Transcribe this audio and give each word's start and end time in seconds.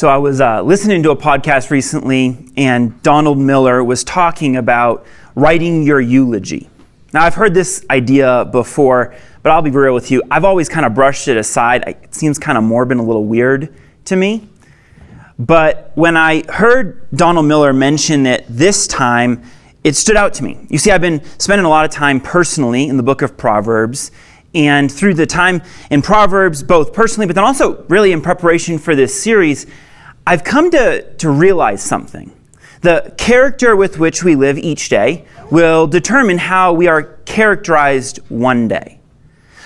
So 0.00 0.08
I 0.08 0.16
was 0.16 0.40
uh, 0.40 0.62
listening 0.62 1.02
to 1.02 1.10
a 1.10 1.14
podcast 1.14 1.68
recently, 1.68 2.46
and 2.56 3.02
Donald 3.02 3.36
Miller 3.36 3.84
was 3.84 4.02
talking 4.02 4.56
about 4.56 5.04
writing 5.34 5.82
your 5.82 6.00
eulogy. 6.00 6.70
Now, 7.12 7.22
I've 7.22 7.34
heard 7.34 7.52
this 7.52 7.84
idea 7.90 8.46
before, 8.46 9.14
but 9.42 9.52
I'll 9.52 9.60
be 9.60 9.68
real 9.68 9.92
with 9.92 10.10
you. 10.10 10.22
I've 10.30 10.46
always 10.46 10.70
kind 10.70 10.86
of 10.86 10.94
brushed 10.94 11.28
it 11.28 11.36
aside. 11.36 11.86
It 11.86 12.14
seems 12.14 12.38
kind 12.38 12.56
of 12.56 12.64
morbid 12.64 12.92
and 12.92 13.00
a 13.00 13.06
little 13.06 13.26
weird 13.26 13.74
to 14.06 14.16
me. 14.16 14.48
But 15.38 15.92
when 15.96 16.16
I 16.16 16.50
heard 16.50 17.06
Donald 17.10 17.44
Miller 17.44 17.74
mention 17.74 18.24
it 18.24 18.46
this 18.48 18.86
time, 18.86 19.42
it 19.84 19.96
stood 19.96 20.16
out 20.16 20.32
to 20.32 20.44
me. 20.44 20.66
You 20.70 20.78
see, 20.78 20.92
I've 20.92 21.02
been 21.02 21.22
spending 21.36 21.66
a 21.66 21.68
lot 21.68 21.84
of 21.84 21.90
time 21.90 22.20
personally 22.22 22.88
in 22.88 22.96
the 22.96 23.02
book 23.02 23.20
of 23.20 23.36
Proverbs, 23.36 24.12
and 24.54 24.90
through 24.90 25.12
the 25.12 25.26
time 25.26 25.60
in 25.90 26.00
Proverbs, 26.00 26.62
both 26.62 26.94
personally, 26.94 27.26
but 27.26 27.34
then 27.34 27.44
also 27.44 27.84
really 27.88 28.12
in 28.12 28.22
preparation 28.22 28.78
for 28.78 28.96
this 28.96 29.22
series, 29.22 29.66
I've 30.30 30.44
come 30.44 30.70
to, 30.70 31.12
to 31.14 31.28
realize 31.28 31.82
something. 31.82 32.30
The 32.82 33.12
character 33.18 33.74
with 33.74 33.98
which 33.98 34.22
we 34.22 34.36
live 34.36 34.58
each 34.58 34.88
day 34.88 35.24
will 35.50 35.88
determine 35.88 36.38
how 36.38 36.72
we 36.72 36.86
are 36.86 37.02
characterized 37.24 38.18
one 38.28 38.68
day. 38.68 39.00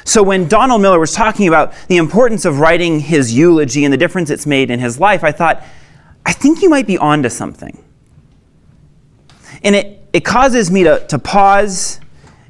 So 0.05 0.23
when 0.23 0.49
Donald 0.49 0.81
Miller 0.81 0.99
was 0.99 1.13
talking 1.13 1.49
about 1.49 1.75
the 1.89 1.99
importance 1.99 2.47
of 2.47 2.61
writing 2.61 2.99
his 2.99 3.35
eulogy 3.35 3.85
and 3.85 3.93
the 3.93 3.99
difference 3.99 4.31
it's 4.31 4.47
made 4.47 4.71
in 4.71 4.81
his 4.81 4.99
life, 4.99 5.23
I 5.23 5.33
thought, 5.33 5.63
I 6.25 6.33
think 6.33 6.63
you 6.63 6.71
might 6.71 6.87
be 6.87 6.97
onto 6.97 7.29
something. 7.29 7.85
And 9.63 9.77
it, 9.77 10.09
it 10.15 10.25
causes 10.25 10.71
me 10.71 10.85
to, 10.85 11.07
to 11.09 11.19
pause 11.19 12.01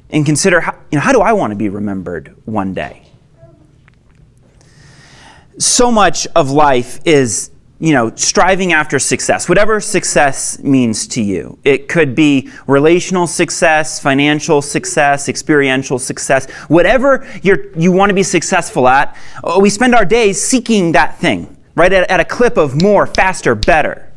and 0.09 0.25
consider 0.25 0.61
how, 0.61 0.71
you 0.89 0.99
know, 0.99 1.01
how 1.01 1.11
do 1.11 1.19
I 1.19 1.33
want 1.33 1.51
to 1.51 1.57
be 1.57 1.67
remembered 1.67 2.33
one 2.45 2.73
day? 2.73 3.01
So 5.57 5.91
much 5.91 6.27
of 6.27 6.49
life 6.49 7.01
is 7.03 7.51
you 7.79 7.91
know, 7.91 8.13
striving 8.15 8.71
after 8.71 8.99
success, 8.99 9.49
whatever 9.49 9.81
success 9.81 10.59
means 10.59 11.07
to 11.07 11.21
you. 11.21 11.57
It 11.65 11.89
could 11.89 12.15
be 12.15 12.49
relational 12.67 13.27
success, 13.27 13.99
financial 13.99 14.61
success, 14.61 15.27
experiential 15.27 15.99
success, 15.99 16.49
whatever 16.69 17.27
you 17.43 17.71
you 17.75 17.91
want 17.91 18.09
to 18.09 18.13
be 18.13 18.23
successful 18.23 18.87
at. 18.87 19.15
Uh, 19.43 19.59
we 19.61 19.69
spend 19.69 19.93
our 19.93 20.05
days 20.05 20.41
seeking 20.41 20.93
that 20.93 21.17
thing, 21.17 21.55
right? 21.75 21.91
At, 21.91 22.09
at 22.09 22.19
a 22.21 22.25
clip 22.25 22.55
of 22.57 22.81
more, 22.81 23.05
faster, 23.05 23.55
better. 23.55 24.09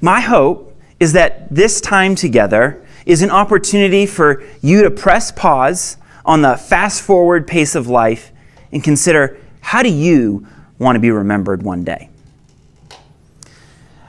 My 0.00 0.20
hope 0.20 0.74
is 1.00 1.12
that 1.12 1.54
this 1.54 1.80
time 1.82 2.14
together 2.14 2.84
is 3.04 3.20
an 3.20 3.30
opportunity 3.30 4.06
for 4.06 4.42
you 4.62 4.82
to 4.82 4.90
press 4.90 5.30
pause 5.30 5.98
on 6.24 6.42
the 6.42 6.56
fast 6.56 7.02
forward 7.02 7.46
pace 7.46 7.74
of 7.74 7.88
life 7.88 8.32
and 8.72 8.82
consider 8.82 9.38
how 9.60 9.82
do 9.82 9.90
you 9.90 10.46
want 10.78 10.96
to 10.96 11.00
be 11.00 11.10
remembered 11.10 11.62
one 11.62 11.84
day? 11.84 12.07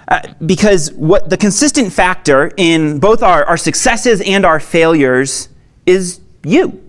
Uh, 0.10 0.22
because 0.44 0.92
what 0.94 1.30
the 1.30 1.38
consistent 1.38 1.94
factor 1.94 2.52
in 2.58 2.98
both 2.98 3.22
our, 3.22 3.46
our 3.46 3.58
successes 3.58 4.22
and 4.22 4.44
our 4.44 4.60
failures 4.60 5.50
is 5.86 6.20
you. 6.44 6.84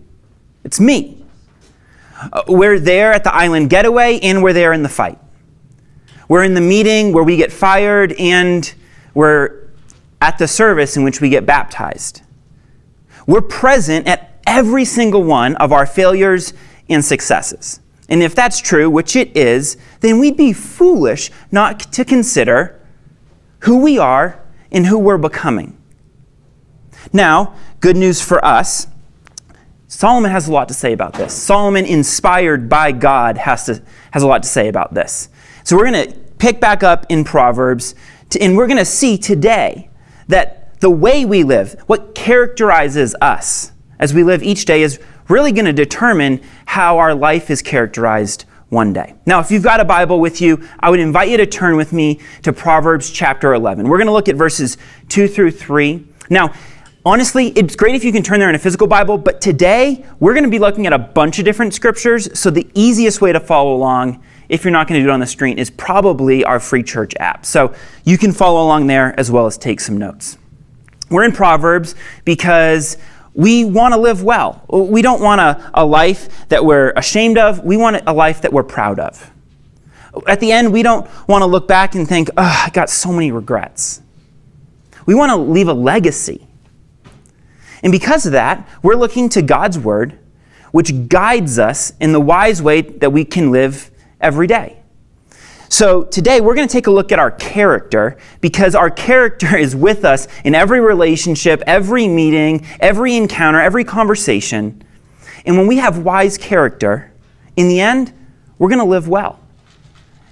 It's 0.64 0.80
me. 0.80 1.22
Uh, 2.32 2.42
we're 2.48 2.80
there 2.80 3.12
at 3.12 3.22
the 3.22 3.34
island 3.34 3.68
getaway 3.68 4.18
and 4.20 4.42
we're 4.42 4.54
there 4.54 4.72
in 4.72 4.82
the 4.82 4.88
fight. 4.88 5.18
We're 6.28 6.44
in 6.44 6.54
the 6.54 6.62
meeting 6.62 7.12
where 7.12 7.22
we 7.22 7.36
get 7.36 7.52
fired 7.52 8.12
and 8.14 8.72
we're 9.12 9.68
at 10.22 10.38
the 10.38 10.48
service 10.48 10.96
in 10.96 11.04
which 11.04 11.20
we 11.20 11.28
get 11.28 11.44
baptized. 11.44 12.22
We're 13.26 13.42
present 13.42 14.06
at 14.06 14.40
every 14.46 14.86
single 14.86 15.24
one 15.24 15.56
of 15.56 15.72
our 15.72 15.84
failures 15.84 16.54
and 16.88 17.04
successes. 17.04 17.80
And 18.08 18.22
if 18.22 18.34
that's 18.34 18.60
true, 18.60 18.88
which 18.88 19.14
it 19.14 19.36
is, 19.36 19.76
then 20.00 20.18
we'd 20.18 20.38
be 20.38 20.54
foolish 20.54 21.30
not 21.52 21.80
to 21.92 22.04
consider 22.04 22.79
who 23.60 23.78
we 23.78 23.98
are 23.98 24.40
and 24.70 24.86
who 24.86 24.98
we're 24.98 25.18
becoming. 25.18 25.76
Now, 27.12 27.54
good 27.80 27.96
news 27.96 28.20
for 28.20 28.44
us. 28.44 28.86
Solomon 29.88 30.30
has 30.30 30.48
a 30.48 30.52
lot 30.52 30.68
to 30.68 30.74
say 30.74 30.92
about 30.92 31.14
this. 31.14 31.34
Solomon, 31.34 31.84
inspired 31.84 32.68
by 32.68 32.92
God, 32.92 33.36
has, 33.38 33.64
to, 33.66 33.82
has 34.12 34.22
a 34.22 34.26
lot 34.26 34.42
to 34.42 34.48
say 34.48 34.68
about 34.68 34.94
this. 34.94 35.28
So 35.64 35.76
we're 35.76 35.90
going 35.90 36.10
to 36.10 36.18
pick 36.38 36.60
back 36.60 36.82
up 36.82 37.06
in 37.08 37.24
Proverbs, 37.24 37.94
to, 38.30 38.40
and 38.40 38.56
we're 38.56 38.66
going 38.66 38.78
to 38.78 38.84
see 38.84 39.18
today 39.18 39.90
that 40.28 40.80
the 40.80 40.90
way 40.90 41.24
we 41.24 41.42
live, 41.42 41.82
what 41.86 42.14
characterizes 42.14 43.14
us 43.20 43.72
as 43.98 44.14
we 44.14 44.22
live 44.22 44.42
each 44.42 44.64
day, 44.64 44.82
is 44.82 45.00
really 45.28 45.52
going 45.52 45.66
to 45.66 45.72
determine 45.72 46.40
how 46.66 46.98
our 46.98 47.14
life 47.14 47.50
is 47.50 47.60
characterized 47.60 48.44
one 48.70 48.92
day. 48.92 49.14
Now, 49.26 49.40
if 49.40 49.50
you've 49.50 49.62
got 49.62 49.80
a 49.80 49.84
Bible 49.84 50.20
with 50.20 50.40
you, 50.40 50.66
I 50.78 50.90
would 50.90 51.00
invite 51.00 51.28
you 51.28 51.36
to 51.36 51.46
turn 51.46 51.76
with 51.76 51.92
me 51.92 52.20
to 52.42 52.52
Proverbs 52.52 53.10
chapter 53.10 53.52
11. 53.52 53.88
We're 53.88 53.98
going 53.98 54.06
to 54.06 54.12
look 54.12 54.28
at 54.28 54.36
verses 54.36 54.78
2 55.08 55.28
through 55.28 55.50
3. 55.50 56.06
Now, 56.30 56.54
honestly, 57.04 57.48
it's 57.48 57.74
great 57.74 57.96
if 57.96 58.04
you 58.04 58.12
can 58.12 58.22
turn 58.22 58.38
there 58.38 58.48
in 58.48 58.54
a 58.54 58.60
physical 58.60 58.86
Bible, 58.86 59.18
but 59.18 59.40
today 59.40 60.04
we're 60.20 60.34
going 60.34 60.44
to 60.44 60.50
be 60.50 60.60
looking 60.60 60.86
at 60.86 60.92
a 60.92 60.98
bunch 60.98 61.40
of 61.40 61.44
different 61.44 61.74
scriptures, 61.74 62.38
so 62.38 62.48
the 62.48 62.66
easiest 62.74 63.20
way 63.20 63.32
to 63.32 63.40
follow 63.40 63.74
along, 63.74 64.22
if 64.48 64.64
you're 64.64 64.72
not 64.72 64.86
going 64.86 65.00
to 65.00 65.04
do 65.04 65.10
it 65.10 65.12
on 65.12 65.20
the 65.20 65.26
screen, 65.26 65.58
is 65.58 65.68
probably 65.70 66.44
our 66.44 66.60
free 66.60 66.84
church 66.84 67.12
app. 67.18 67.44
So 67.44 67.74
you 68.04 68.16
can 68.16 68.32
follow 68.32 68.64
along 68.64 68.86
there 68.86 69.18
as 69.18 69.30
well 69.32 69.46
as 69.46 69.58
take 69.58 69.80
some 69.80 69.96
notes. 69.96 70.38
We're 71.10 71.24
in 71.24 71.32
Proverbs 71.32 71.96
because 72.24 72.96
we 73.34 73.64
want 73.64 73.94
to 73.94 74.00
live 74.00 74.22
well. 74.22 74.64
We 74.68 75.02
don't 75.02 75.20
want 75.20 75.40
a, 75.40 75.70
a 75.74 75.84
life 75.84 76.48
that 76.48 76.64
we're 76.64 76.90
ashamed 76.90 77.38
of. 77.38 77.64
We 77.64 77.76
want 77.76 78.02
a 78.06 78.12
life 78.12 78.42
that 78.42 78.52
we're 78.52 78.64
proud 78.64 78.98
of. 78.98 79.30
At 80.26 80.40
the 80.40 80.50
end, 80.50 80.72
we 80.72 80.82
don't 80.82 81.08
want 81.28 81.42
to 81.42 81.46
look 81.46 81.68
back 81.68 81.94
and 81.94 82.08
think, 82.08 82.30
oh, 82.36 82.64
I 82.66 82.70
got 82.70 82.90
so 82.90 83.12
many 83.12 83.30
regrets. 83.30 84.02
We 85.06 85.14
want 85.14 85.30
to 85.30 85.36
leave 85.36 85.68
a 85.68 85.72
legacy. 85.72 86.46
And 87.82 87.92
because 87.92 88.26
of 88.26 88.32
that, 88.32 88.68
we're 88.82 88.96
looking 88.96 89.28
to 89.30 89.42
God's 89.42 89.78
Word, 89.78 90.18
which 90.72 91.08
guides 91.08 91.58
us 91.58 91.92
in 92.00 92.12
the 92.12 92.20
wise 92.20 92.60
way 92.60 92.82
that 92.82 93.10
we 93.10 93.24
can 93.24 93.52
live 93.52 93.90
every 94.20 94.46
day. 94.46 94.79
So 95.72 96.02
today 96.02 96.40
we're 96.40 96.56
going 96.56 96.66
to 96.66 96.72
take 96.72 96.88
a 96.88 96.90
look 96.90 97.12
at 97.12 97.20
our 97.20 97.30
character 97.30 98.18
because 98.40 98.74
our 98.74 98.90
character 98.90 99.56
is 99.56 99.76
with 99.76 100.04
us 100.04 100.26
in 100.44 100.54
every 100.54 100.80
relationship, 100.80 101.62
every 101.66 102.08
meeting, 102.08 102.66
every 102.80 103.14
encounter, 103.14 103.60
every 103.60 103.84
conversation. 103.84 104.82
And 105.46 105.56
when 105.56 105.68
we 105.68 105.76
have 105.76 105.98
wise 105.98 106.36
character, 106.36 107.12
in 107.56 107.68
the 107.68 107.80
end, 107.80 108.12
we're 108.58 108.68
going 108.68 108.80
to 108.80 108.84
live 108.84 109.06
well. 109.06 109.38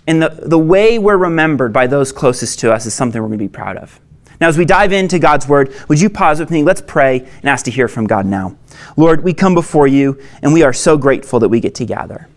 And 0.08 0.20
the, 0.20 0.30
the 0.30 0.58
way 0.58 0.98
we're 0.98 1.16
remembered 1.16 1.72
by 1.72 1.86
those 1.86 2.10
closest 2.10 2.58
to 2.60 2.72
us 2.72 2.84
is 2.84 2.92
something 2.92 3.22
we're 3.22 3.28
going 3.28 3.38
to 3.38 3.44
be 3.44 3.48
proud 3.48 3.76
of. 3.76 4.00
Now, 4.40 4.48
as 4.48 4.58
we 4.58 4.64
dive 4.64 4.92
into 4.92 5.20
God's 5.20 5.46
Word, 5.46 5.72
would 5.88 6.00
you 6.00 6.10
pause 6.10 6.40
with 6.40 6.50
me? 6.50 6.64
Let's 6.64 6.80
pray 6.80 7.20
and 7.20 7.44
ask 7.44 7.64
to 7.66 7.70
hear 7.70 7.86
from 7.86 8.06
God 8.06 8.26
now. 8.26 8.56
Lord, 8.96 9.22
we 9.22 9.34
come 9.34 9.54
before 9.54 9.86
you, 9.86 10.20
and 10.42 10.52
we 10.52 10.62
are 10.62 10.72
so 10.72 10.96
grateful 10.96 11.38
that 11.40 11.48
we 11.48 11.60
get 11.60 11.76
to 11.76 11.84
gather. 11.84 12.28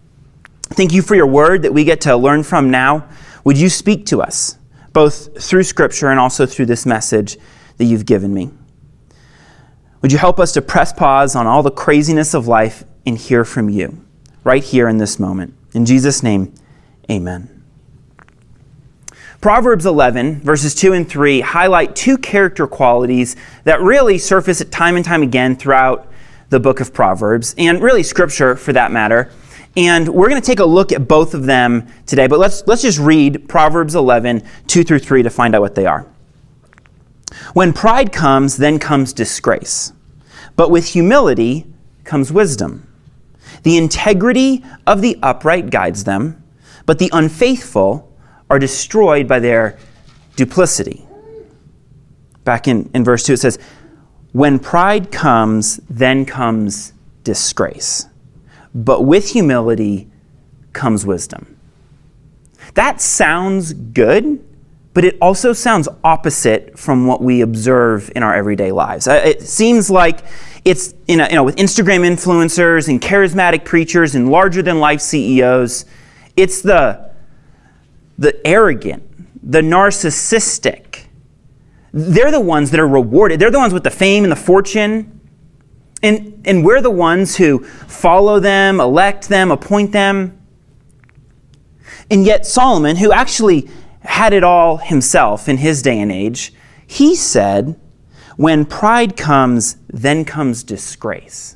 Thank 0.73 0.94
you 0.94 1.02
for 1.02 1.16
your 1.16 1.28
word 1.28 1.64
that 1.64 1.73
we 1.73 1.84
get 1.84 2.02
to 2.02 2.16
learn 2.16 2.44
from 2.44 2.72
now. 2.72 3.09
Would 3.44 3.58
you 3.58 3.70
speak 3.70 4.06
to 4.08 4.22
us, 4.22 4.58
both 4.94 5.44
through 5.44 5.64
Scripture 5.64 6.09
and 6.09 6.20
also 6.20 6.46
through 6.46 6.68
this 6.68 6.85
message 6.85 7.38
that 7.78 7.85
you've 7.85 8.06
given 8.06 8.34
me? 8.34 8.52
Would 10.02 10.14
you 10.14 10.18
help 10.18 10.40
us 10.40 10.53
to 10.53 10.62
press 10.62 10.94
pause 10.94 11.35
on 11.35 11.46
all 11.46 11.62
the 11.62 11.72
craziness 11.72 12.34
of 12.34 12.47
life 12.47 12.85
and 13.06 13.18
hear 13.18 13.44
from 13.44 13.70
you 13.70 14.03
right 14.46 14.64
here 14.64 14.88
in 14.88 14.97
this 14.97 15.20
moment? 15.20 15.53
In 15.73 15.85
Jesus' 15.85 16.23
name, 16.23 16.53
amen. 17.09 17.64
Proverbs 19.41 19.85
11, 19.85 20.41
verses 20.41 20.73
2 20.73 20.94
and 20.94 21.09
3, 21.09 21.41
highlight 21.41 21.96
two 21.96 22.18
character 22.18 22.66
qualities 22.66 23.35
that 23.66 23.82
really 23.82 24.18
surface 24.18 24.64
time 24.66 24.96
and 24.96 25.03
time 25.03 25.22
again 25.22 25.56
throughout 25.56 26.08
the 26.50 26.59
book 26.59 26.79
of 26.79 26.94
Proverbs, 26.94 27.56
and 27.58 27.82
really 27.82 28.03
Scripture 28.03 28.56
for 28.56 28.73
that 28.73 28.91
matter. 28.91 29.32
And 29.78 30.09
we're 30.09 30.28
going 30.29 30.41
to 30.41 30.46
take 30.46 30.59
a 30.59 30.66
look 30.66 30.91
at 30.91 31.08
both 31.08 31.34
of 31.34 31.46
them 31.46 31.88
today, 32.06 32.28
but 32.28 32.40
let's, 32.40 32.64
let's 32.68 32.82
just 32.82 33.00
read 33.00 33.47
Proverbs 33.47 33.96
11, 33.96 34.44
2 34.68 34.84
through 34.84 35.00
3 35.00 35.23
to 35.23 35.29
find 35.29 35.56
out 35.56 35.62
what 35.62 35.76
they 35.76 35.85
are. 35.85 36.06
When 37.53 37.72
pride 37.72 38.12
comes, 38.12 38.58
then 38.58 38.79
comes 38.79 39.14
disgrace. 39.14 39.94
But 40.56 40.72
with 40.72 40.90
humility 40.90 41.66
comes 42.03 42.32
wisdom. 42.32 42.88
The 43.64 43.78
integrity 43.78 44.64
of 44.85 45.02
the 45.02 45.18
upright 45.23 45.70
guides 45.70 46.03
them, 46.03 46.44
but 46.85 47.00
the 47.00 47.09
unfaithful 47.14 48.12
are 48.50 48.59
destroyed 48.59 49.28
by 49.28 49.40
their 49.40 49.78
duplicity. 50.35 51.06
Back 52.44 52.68
in, 52.68 52.90
in 52.94 53.03
verse 53.03 53.23
2, 53.23 53.34
it 53.34 53.38
says, 53.38 53.59
When 54.34 54.59
pride 54.59 55.12
comes, 55.12 55.78
then 55.90 56.26
comes 56.26 56.91
disgrace. 57.23 58.08
But 58.73 59.02
with 59.02 59.32
humility 59.32 60.09
comes 60.73 61.06
wisdom. 61.06 61.58
That 62.76 63.02
sounds 63.02 63.73
good, 63.73 64.44
but 64.94 65.06
it 65.06 65.18
also 65.22 65.53
sounds 65.53 65.88
opposite 66.03 66.78
from 66.78 67.08
what 67.08 67.22
we 67.22 67.41
observe 67.41 68.12
in 68.16 68.23
our 68.23 68.34
everyday 68.34 68.72
lives. 68.72 69.08
It 69.08 69.41
seems 69.41 69.90
like 69.90 70.22
it's, 70.66 70.94
you 71.08 71.18
know, 71.18 71.28
you 71.28 71.35
know, 71.35 71.44
with 71.44 71.56
Instagram 71.56 72.02
influencers 72.06 72.88
and 72.88 73.02
charismatic 73.02 73.66
preachers 73.66 74.16
and 74.16 74.29
larger 74.29 74.62
than 74.62 74.79
life 74.79 75.02
CEOs, 75.02 75.85
it's 76.35 76.62
the, 76.62 77.12
the 78.18 78.46
arrogant, 78.46 79.03
the 79.52 79.62
narcissistic. 79.62 81.06
They're 81.94 82.32
the 82.32 82.40
ones 82.40 82.72
that 82.72 82.79
are 82.79 82.88
rewarded. 82.88 83.40
They're 83.40 83.52
the 83.52 83.59
ones 83.59 83.73
with 83.73 83.84
the 83.84 83.90
fame 83.90 84.23
and 84.23 84.32
the 84.32 84.38
fortune. 84.38 85.21
And, 86.03 86.42
and 86.46 86.66
we're 86.66 86.82
the 86.82 86.90
ones 86.90 87.36
who 87.36 87.64
follow 87.64 88.40
them, 88.40 88.80
elect 88.80 89.30
them, 89.30 89.52
appoint 89.52 89.92
them. 89.92 90.38
And 92.09 92.26
yet, 92.26 92.46
Solomon, 92.46 92.98
who 92.98 93.12
actually 93.12 93.70
had 94.03 94.34
it 94.34 94.44
all 94.44 94.78
himself 94.78 95.48
in 95.48 95.58
his 95.58 95.82
day 95.82 96.00
and 96.00 96.12
age, 96.12 96.53
he 96.88 97.16
said, 97.16 97.80
When 98.36 98.66
pride 98.66 99.16
comes, 99.16 99.78
then 99.88 100.26
comes 100.26 100.64
disgrace. 100.64 101.56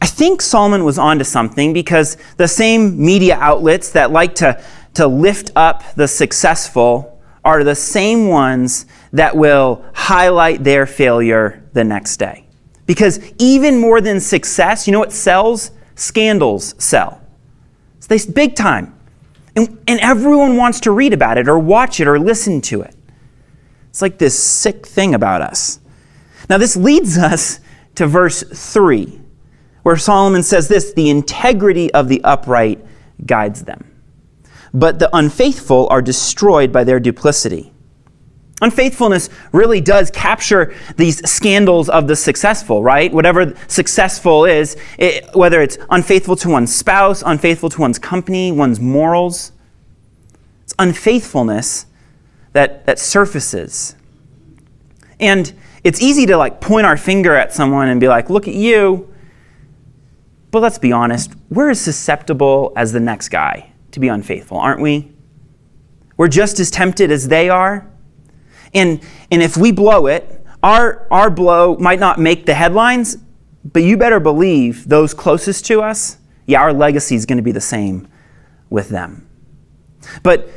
I 0.00 0.06
think 0.06 0.40
Solomon 0.40 0.84
was 0.84 0.98
onto 0.98 1.24
something 1.24 1.72
because 1.72 2.16
the 2.36 2.48
same 2.48 3.04
media 3.04 3.36
outlets 3.40 3.90
that 3.92 4.10
like 4.10 4.34
to, 4.36 4.62
to 4.94 5.06
lift 5.06 5.50
up 5.54 5.82
the 5.94 6.08
successful 6.08 7.20
are 7.44 7.64
the 7.64 7.74
same 7.74 8.28
ones 8.28 8.86
that 9.12 9.36
will 9.36 9.84
highlight 9.94 10.64
their 10.64 10.86
failure 10.86 11.62
the 11.78 11.84
next 11.84 12.16
day. 12.16 12.44
Because 12.86 13.20
even 13.38 13.78
more 13.78 14.00
than 14.00 14.18
success, 14.18 14.86
you 14.86 14.92
know 14.92 14.98
what 14.98 15.12
sells? 15.12 15.70
Scandals 15.94 16.74
sell. 16.82 17.22
They 18.08 18.18
big 18.34 18.56
time. 18.56 18.98
And, 19.54 19.78
and 19.86 20.00
everyone 20.00 20.56
wants 20.56 20.80
to 20.80 20.90
read 20.90 21.12
about 21.12 21.38
it 21.38 21.48
or 21.48 21.58
watch 21.58 22.00
it 22.00 22.08
or 22.08 22.18
listen 22.18 22.60
to 22.62 22.80
it. 22.82 22.94
It's 23.90 24.02
like 24.02 24.18
this 24.18 24.38
sick 24.38 24.86
thing 24.86 25.14
about 25.14 25.42
us. 25.42 25.78
Now, 26.48 26.58
this 26.58 26.76
leads 26.76 27.18
us 27.32 27.60
to 27.94 28.06
verse 28.06 28.42
3, 28.42 29.20
where 29.82 29.96
Solomon 29.96 30.42
says 30.42 30.68
this 30.68 30.92
the 30.92 31.10
integrity 31.10 31.92
of 31.92 32.08
the 32.08 32.22
upright 32.24 32.84
guides 33.26 33.64
them, 33.64 33.84
but 34.72 34.98
the 34.98 35.14
unfaithful 35.14 35.86
are 35.90 36.00
destroyed 36.02 36.72
by 36.72 36.84
their 36.84 37.00
duplicity. 37.00 37.72
Unfaithfulness 38.60 39.30
really 39.52 39.80
does 39.80 40.10
capture 40.10 40.74
these 40.96 41.28
scandals 41.28 41.88
of 41.88 42.08
the 42.08 42.16
successful, 42.16 42.82
right? 42.82 43.12
Whatever 43.12 43.54
successful 43.68 44.44
is, 44.44 44.76
it, 44.98 45.28
whether 45.34 45.62
it's 45.62 45.78
unfaithful 45.90 46.34
to 46.36 46.48
one's 46.48 46.74
spouse, 46.74 47.22
unfaithful 47.24 47.68
to 47.70 47.80
one's 47.80 47.98
company, 47.98 48.50
one's 48.50 48.80
morals, 48.80 49.52
it's 50.64 50.74
unfaithfulness 50.78 51.86
that, 52.52 52.84
that 52.86 52.98
surfaces. 52.98 53.94
And 55.20 55.52
it's 55.84 56.02
easy 56.02 56.26
to 56.26 56.36
like 56.36 56.60
point 56.60 56.84
our 56.86 56.96
finger 56.96 57.34
at 57.36 57.52
someone 57.52 57.88
and 57.88 58.00
be 58.00 58.08
like, 58.08 58.28
look 58.28 58.48
at 58.48 58.54
you. 58.54 59.12
But 60.50 60.62
let's 60.62 60.78
be 60.78 60.92
honest, 60.92 61.32
we're 61.50 61.70
as 61.70 61.80
susceptible 61.80 62.72
as 62.74 62.92
the 62.92 63.00
next 63.00 63.28
guy 63.28 63.72
to 63.92 64.00
be 64.00 64.08
unfaithful, 64.08 64.58
aren't 64.58 64.80
we? 64.80 65.12
We're 66.16 66.28
just 66.28 66.58
as 66.58 66.70
tempted 66.70 67.12
as 67.12 67.28
they 67.28 67.48
are. 67.48 67.88
And, 68.74 69.00
and 69.30 69.42
if 69.42 69.56
we 69.56 69.72
blow 69.72 70.06
it, 70.06 70.44
our, 70.62 71.06
our 71.10 71.30
blow 71.30 71.76
might 71.76 72.00
not 72.00 72.18
make 72.18 72.46
the 72.46 72.54
headlines, 72.54 73.18
but 73.64 73.82
you 73.82 73.96
better 73.96 74.20
believe 74.20 74.88
those 74.88 75.14
closest 75.14 75.66
to 75.66 75.82
us, 75.82 76.18
yeah, 76.46 76.60
our 76.60 76.72
legacy 76.72 77.14
is 77.14 77.26
going 77.26 77.36
to 77.36 77.42
be 77.42 77.52
the 77.52 77.60
same 77.60 78.08
with 78.70 78.88
them. 78.88 79.28
But 80.22 80.48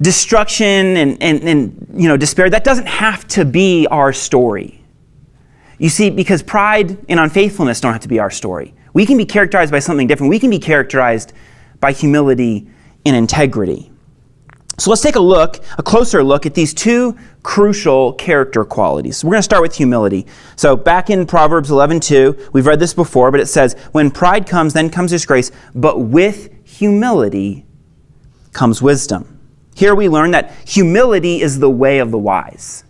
destruction 0.00 0.96
and, 0.96 1.22
and, 1.22 1.42
and 1.42 1.86
you 1.94 2.08
know, 2.08 2.16
despair, 2.16 2.48
that 2.50 2.64
doesn't 2.64 2.88
have 2.88 3.26
to 3.28 3.44
be 3.44 3.86
our 3.88 4.12
story. 4.12 4.82
You 5.78 5.88
see, 5.88 6.10
because 6.10 6.42
pride 6.42 6.98
and 7.08 7.20
unfaithfulness 7.20 7.80
don't 7.80 7.92
have 7.92 8.02
to 8.02 8.08
be 8.08 8.18
our 8.18 8.30
story. 8.30 8.74
We 8.92 9.06
can 9.06 9.16
be 9.16 9.24
characterized 9.24 9.70
by 9.70 9.78
something 9.78 10.06
different. 10.06 10.30
We 10.30 10.38
can 10.38 10.50
be 10.50 10.58
characterized 10.58 11.32
by 11.80 11.92
humility 11.92 12.68
and 13.06 13.16
integrity. 13.16 13.90
So 14.78 14.90
let's 14.90 15.02
take 15.02 15.16
a 15.16 15.20
look, 15.20 15.62
a 15.78 15.82
closer 15.82 16.24
look 16.24 16.46
at 16.46 16.54
these 16.54 16.72
two 16.72 17.16
crucial 17.42 18.12
character 18.14 18.64
qualities. 18.64 19.18
So 19.18 19.28
we're 19.28 19.32
going 19.32 19.40
to 19.40 19.44
start 19.44 19.62
with 19.62 19.76
humility. 19.76 20.26
So 20.56 20.76
back 20.76 21.10
in 21.10 21.26
Proverbs 21.26 21.70
11:2, 21.70 22.52
we've 22.52 22.66
read 22.66 22.80
this 22.80 22.94
before, 22.94 23.30
but 23.30 23.40
it 23.40 23.46
says, 23.46 23.74
"When 23.92 24.10
pride 24.10 24.46
comes, 24.46 24.72
then 24.74 24.90
comes 24.90 25.10
disgrace, 25.10 25.50
but 25.74 26.00
with 26.00 26.50
humility 26.64 27.64
comes 28.52 28.82
wisdom." 28.82 29.38
Here 29.74 29.94
we 29.94 30.08
learn 30.08 30.32
that 30.32 30.52
humility 30.66 31.40
is 31.40 31.58
the 31.58 31.70
way 31.70 31.98
of 31.98 32.10
the 32.10 32.18
wise. 32.18 32.84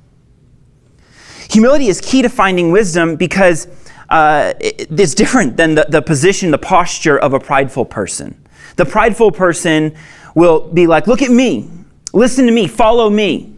Humility 1.51 1.89
is 1.89 2.01
key 2.01 2.23
to 2.23 2.29
finding 2.29 2.73
wisdom 2.73 3.17
because 3.17 3.69
uh, 4.09 4.55
it's 4.61 5.15
different 5.15 5.57
than 5.57 5.77
the, 5.77 5.87
the 5.89 6.03
position, 6.03 6.51
the 6.51 6.59
posture 6.59 7.19
of 7.19 7.33
a 7.33 7.41
prideful 7.41 7.85
person. 7.85 8.37
The 8.77 8.85
prideful 8.85 9.31
person 9.31 9.95
will 10.35 10.69
be 10.73 10.87
like, 10.87 11.07
Look 11.07 11.23
at 11.23 11.31
me. 11.31 11.71
Listen 12.13 12.47
to 12.47 12.53
me, 12.53 12.67
follow 12.67 13.09
me. 13.09 13.50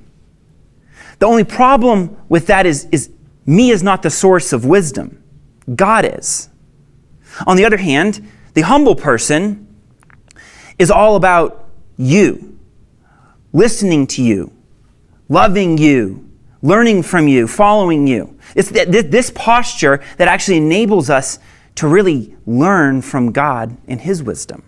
The 1.23 1.29
only 1.29 1.45
problem 1.45 2.17
with 2.29 2.49
that 2.49 2.67
is, 2.67 2.89
is 2.91 3.09
me 3.47 3.71
is 3.71 3.81
not 3.81 4.03
the 4.03 4.11
source 4.11 4.53
of 4.53 4.65
wisdom, 4.65 5.23
God 5.73 6.05
is. 6.05 6.49
On 7.47 7.57
the 7.57 7.65
other 7.65 7.77
hand, 7.77 8.29
the 8.55 8.63
humble 8.63 8.97
person 8.97 9.73
is 10.81 10.91
all 10.91 11.15
about 11.15 11.69
you, 11.97 12.59
listening 13.53 14.09
to 14.09 14.21
you, 14.21 14.53
loving 15.29 15.79
you, 15.79 16.29
learning 16.61 17.05
from 17.05 17.29
you, 17.29 17.47
following 17.47 18.09
you. 18.09 18.37
It's 18.57 18.71
this 18.71 19.31
posture 19.33 20.03
that 20.17 20.27
actually 20.27 20.57
enables 20.57 21.09
us 21.09 21.39
to 21.77 21.87
really 21.87 22.35
learn 22.47 23.01
from 23.01 23.31
God 23.31 23.77
and 23.87 24.01
His 24.01 24.25
wisdom. 24.25 24.65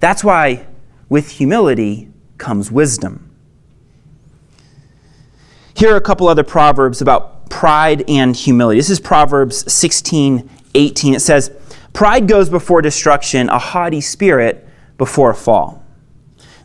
That's 0.00 0.24
why, 0.24 0.66
with 1.08 1.30
humility, 1.30 2.10
comes 2.38 2.72
wisdom. 2.72 3.31
Here 5.82 5.92
are 5.92 5.96
a 5.96 6.00
couple 6.00 6.28
other 6.28 6.44
proverbs 6.44 7.02
about 7.02 7.50
pride 7.50 8.04
and 8.08 8.36
humility. 8.36 8.78
This 8.78 8.88
is 8.88 9.00
Proverbs 9.00 9.72
16 9.72 10.48
18. 10.74 11.14
It 11.14 11.18
says, 11.18 11.50
Pride 11.92 12.28
goes 12.28 12.48
before 12.48 12.82
destruction, 12.82 13.48
a 13.48 13.58
haughty 13.58 14.00
spirit 14.00 14.64
before 14.96 15.30
a 15.30 15.34
fall. 15.34 15.84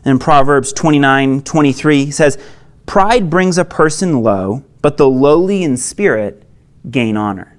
And 0.04 0.20
Proverbs 0.20 0.72
29 0.72 1.42
23 1.42 2.12
says, 2.12 2.38
Pride 2.86 3.28
brings 3.28 3.58
a 3.58 3.64
person 3.64 4.22
low, 4.22 4.62
but 4.82 4.98
the 4.98 5.08
lowly 5.08 5.64
in 5.64 5.76
spirit 5.76 6.44
gain 6.88 7.16
honor. 7.16 7.58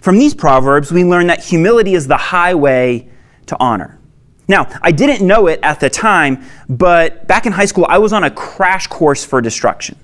From 0.00 0.16
these 0.16 0.32
proverbs, 0.32 0.92
we 0.92 1.02
learn 1.02 1.26
that 1.26 1.42
humility 1.42 1.94
is 1.94 2.06
the 2.06 2.16
highway 2.16 3.08
to 3.46 3.56
honor. 3.58 3.98
Now, 4.46 4.68
I 4.80 4.92
didn't 4.92 5.26
know 5.26 5.48
it 5.48 5.58
at 5.64 5.80
the 5.80 5.90
time, 5.90 6.44
but 6.68 7.26
back 7.26 7.46
in 7.46 7.52
high 7.52 7.64
school, 7.64 7.84
I 7.88 7.98
was 7.98 8.12
on 8.12 8.22
a 8.22 8.30
crash 8.30 8.86
course 8.86 9.24
for 9.24 9.40
destruction. 9.40 9.98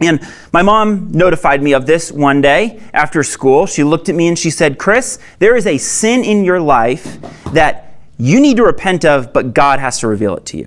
And 0.00 0.20
my 0.52 0.62
mom 0.62 1.10
notified 1.12 1.62
me 1.62 1.72
of 1.72 1.86
this 1.86 2.12
one 2.12 2.40
day 2.42 2.82
after 2.92 3.22
school. 3.22 3.66
She 3.66 3.82
looked 3.82 4.08
at 4.08 4.14
me 4.14 4.28
and 4.28 4.38
she 4.38 4.50
said, 4.50 4.78
Chris, 4.78 5.18
there 5.38 5.56
is 5.56 5.66
a 5.66 5.78
sin 5.78 6.22
in 6.22 6.44
your 6.44 6.60
life 6.60 7.18
that 7.52 7.98
you 8.18 8.40
need 8.40 8.58
to 8.58 8.62
repent 8.62 9.04
of, 9.04 9.32
but 9.32 9.54
God 9.54 9.78
has 9.78 10.00
to 10.00 10.08
reveal 10.08 10.36
it 10.36 10.44
to 10.46 10.58
you. 10.58 10.66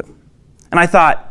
And 0.71 0.79
I 0.79 0.88
thought, 0.88 1.25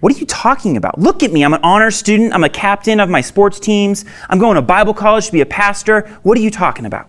what 0.00 0.14
are 0.14 0.18
you 0.18 0.26
talking 0.26 0.76
about? 0.76 0.98
Look 0.98 1.22
at 1.22 1.32
me. 1.32 1.44
I'm 1.44 1.54
an 1.54 1.60
honor 1.62 1.90
student. 1.90 2.34
I'm 2.34 2.44
a 2.44 2.48
captain 2.48 3.00
of 3.00 3.08
my 3.08 3.20
sports 3.20 3.58
teams. 3.58 4.04
I'm 4.28 4.38
going 4.38 4.56
to 4.56 4.62
Bible 4.62 4.94
college 4.94 5.26
to 5.26 5.32
be 5.32 5.40
a 5.40 5.46
pastor. 5.46 6.02
What 6.22 6.36
are 6.36 6.40
you 6.40 6.50
talking 6.50 6.84
about? 6.84 7.08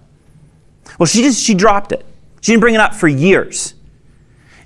Well, 0.98 1.06
she 1.06 1.22
just 1.22 1.44
she 1.44 1.54
dropped 1.54 1.92
it. 1.92 2.06
She 2.42 2.52
didn't 2.52 2.62
bring 2.62 2.76
it 2.76 2.80
up 2.80 2.96
for 2.96 3.08
years. 3.08 3.74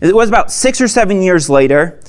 It 0.02 0.16
was 0.16 0.30
about 0.30 0.52
six 0.52 0.82
or 0.82 0.88
seven 0.88 1.22
years 1.22 1.50
later, 1.50 2.00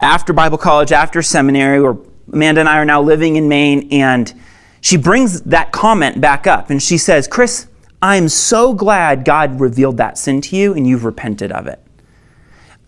after 0.00 0.32
Bible 0.32 0.58
college, 0.58 0.92
after 0.92 1.22
seminary, 1.22 1.80
where 1.80 1.96
Amanda 2.32 2.60
and 2.60 2.68
I 2.68 2.78
are 2.78 2.84
now 2.84 3.02
living 3.02 3.36
in 3.36 3.48
Maine, 3.48 3.88
and 3.90 4.32
she 4.80 4.96
brings 4.96 5.42
that 5.42 5.72
comment 5.72 6.20
back 6.20 6.46
up 6.46 6.70
and 6.70 6.82
she 6.82 6.96
says, 6.96 7.28
Chris, 7.28 7.68
I'm 8.02 8.28
so 8.28 8.72
glad 8.72 9.24
God 9.24 9.60
revealed 9.60 9.98
that 9.98 10.16
sin 10.16 10.40
to 10.42 10.56
you 10.56 10.72
and 10.72 10.86
you've 10.86 11.04
repented 11.04 11.52
of 11.52 11.66
it. 11.66 11.80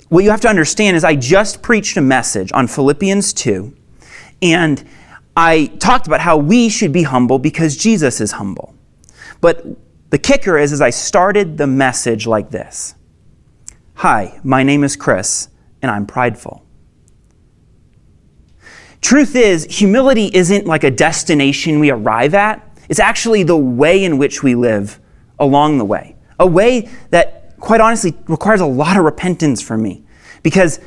What 0.09 0.25
you 0.25 0.31
have 0.31 0.41
to 0.43 0.49
understand 0.49 0.97
is 0.97 1.05
I 1.05 1.17
just 1.17 1.63
preached 1.63 1.97
a 1.97 2.01
message 2.01 2.53
on 2.53 2.67
Philippians 2.67 3.33
2, 3.33 3.75
and 4.43 4.85
I 5.37 5.67
talked 5.79 6.07
about 6.07 6.21
how 6.21 6.37
we 6.37 6.69
should 6.69 6.93
be 6.93 7.03
humble 7.03 7.39
because 7.39 7.77
Jesus 7.77 8.21
is 8.21 8.33
humble. 8.33 8.75
But 9.41 9.65
the 10.11 10.19
kicker 10.19 10.59
is, 10.59 10.73
is 10.73 10.83
I 10.83 10.91
started 10.91 11.57
the 11.57 11.67
message 11.67 12.27
like 12.27 12.51
this. 12.51 12.95
Hi, 13.95 14.39
my 14.45 14.63
name 14.63 14.85
is 14.85 14.97
Chris, 14.97 15.49
and 15.81 15.91
I'm 15.91 16.07
prideful. 16.07 16.67
Truth 19.03 19.37
is, 19.37 19.65
humility 19.65 20.31
isn't 20.33 20.67
like 20.67 20.85
a 20.85 20.91
destination 20.91 21.81
we 21.81 21.91
arrive 21.91 22.35
at. 22.35 22.67
It's 22.89 23.01
actually 23.01 23.43
the 23.43 23.57
way 23.57 24.05
in 24.05 24.17
which 24.17 24.43
we 24.43 24.55
live 24.55 24.99
along 25.39 25.79
the 25.79 25.85
way. 25.85 26.17
A 26.39 26.47
way 26.47 26.89
that, 27.11 27.59
quite 27.59 27.81
honestly, 27.81 28.17
requires 28.29 28.61
a 28.61 28.67
lot 28.67 28.97
of 28.97 29.05
repentance 29.05 29.61
from 29.61 29.83
me. 29.83 30.05
Because 30.43 30.81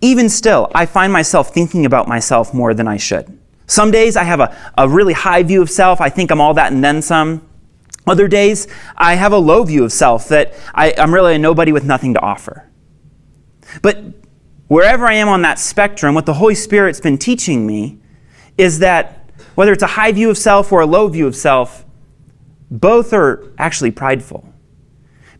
even 0.00 0.28
still, 0.28 0.70
I 0.74 0.86
find 0.86 1.12
myself 1.12 1.52
thinking 1.52 1.84
about 1.84 2.08
myself 2.08 2.54
more 2.54 2.74
than 2.74 2.88
I 2.88 2.96
should. 2.96 3.38
Some 3.66 3.90
days 3.90 4.16
I 4.16 4.24
have 4.24 4.40
a, 4.40 4.56
a 4.78 4.88
really 4.88 5.12
high 5.12 5.42
view 5.42 5.62
of 5.62 5.70
self. 5.70 6.00
I 6.00 6.08
think 6.08 6.30
I'm 6.30 6.40
all 6.40 6.54
that 6.54 6.72
and 6.72 6.82
then 6.82 7.02
some. 7.02 7.46
Other 8.06 8.28
days, 8.28 8.66
I 8.96 9.14
have 9.14 9.32
a 9.32 9.38
low 9.38 9.62
view 9.62 9.84
of 9.84 9.92
self 9.92 10.28
that 10.28 10.54
I, 10.74 10.94
I'm 10.98 11.14
really 11.14 11.36
a 11.36 11.38
nobody 11.38 11.72
with 11.72 11.84
nothing 11.84 12.14
to 12.14 12.20
offer. 12.20 12.68
But 13.80 14.21
wherever 14.72 15.04
I 15.04 15.12
am 15.12 15.28
on 15.28 15.42
that 15.42 15.58
spectrum, 15.58 16.14
what 16.14 16.24
the 16.24 16.32
Holy 16.32 16.54
Spirit's 16.54 16.98
been 16.98 17.18
teaching 17.18 17.66
me 17.66 17.98
is 18.56 18.78
that 18.78 19.30
whether 19.54 19.70
it's 19.70 19.82
a 19.82 19.86
high 19.98 20.12
view 20.12 20.30
of 20.30 20.38
self 20.38 20.72
or 20.72 20.80
a 20.80 20.86
low 20.86 21.08
view 21.08 21.26
of 21.26 21.36
self, 21.36 21.84
both 22.70 23.12
are 23.12 23.52
actually 23.58 23.90
prideful. 23.90 24.48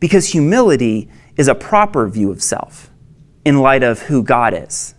Because 0.01 0.29
humility 0.29 1.09
is 1.39 1.49
a 1.49 1.55
proper 1.55 2.07
view 2.11 2.31
of 2.31 2.43
self 2.43 2.91
in 3.43 3.61
light 3.61 3.83
of 3.83 4.01
who 4.03 4.23
God 4.23 4.53
is. 4.53 4.95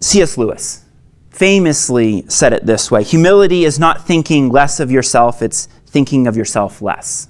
C.S. 0.00 0.38
Lewis 0.38 0.86
famously 1.28 2.24
said 2.28 2.54
it 2.54 2.64
this 2.64 2.90
way 2.90 3.02
Humility 3.02 3.66
is 3.66 3.78
not 3.78 4.06
thinking 4.06 4.48
less 4.48 4.80
of 4.80 4.90
yourself, 4.90 5.42
it's 5.42 5.66
thinking 5.84 6.26
of 6.26 6.38
yourself 6.38 6.80
less. 6.80 7.28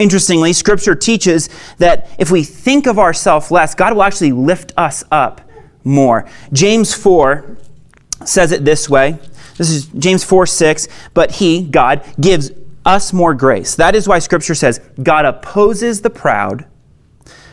Interestingly, 0.00 0.54
Scripture 0.54 0.94
teaches 0.94 1.50
that 1.76 2.08
if 2.18 2.30
we 2.30 2.42
think 2.42 2.86
of 2.86 2.98
ourselves 2.98 3.50
less, 3.50 3.74
God 3.74 3.92
will 3.92 4.02
actually 4.02 4.32
lift 4.32 4.72
us 4.76 5.04
up 5.12 5.42
more. 5.84 6.26
James 6.54 6.94
4 6.94 7.58
says 8.24 8.50
it 8.50 8.64
this 8.64 8.88
way. 8.88 9.18
This 9.58 9.68
is 9.68 9.86
James 9.88 10.24
4 10.24 10.46
6. 10.46 10.88
But 11.12 11.32
He, 11.32 11.62
God, 11.62 12.02
gives 12.18 12.50
us 12.86 13.12
more 13.12 13.34
grace. 13.34 13.74
That 13.74 13.94
is 13.94 14.08
why 14.08 14.20
Scripture 14.20 14.54
says 14.54 14.80
God 15.02 15.26
opposes 15.26 16.00
the 16.00 16.08
proud, 16.08 16.64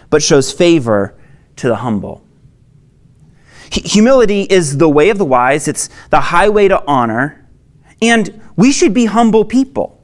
but 0.10 0.24
shows 0.24 0.50
favor 0.50 1.16
to 1.58 1.68
the 1.68 1.75
humble. 1.75 2.24
Humility 3.70 4.44
is 4.44 4.77
the 4.77 4.88
way 4.88 5.10
of 5.10 5.18
the 5.18 5.25
wise, 5.25 5.68
it's 5.68 5.89
the 6.12 6.22
highway 6.22 6.70
to 6.70 6.82
honor, 6.88 7.46
and 8.01 8.42
we 8.56 8.72
should 8.72 8.94
be 8.94 9.06
humble 9.06 9.44
people. 9.44 9.97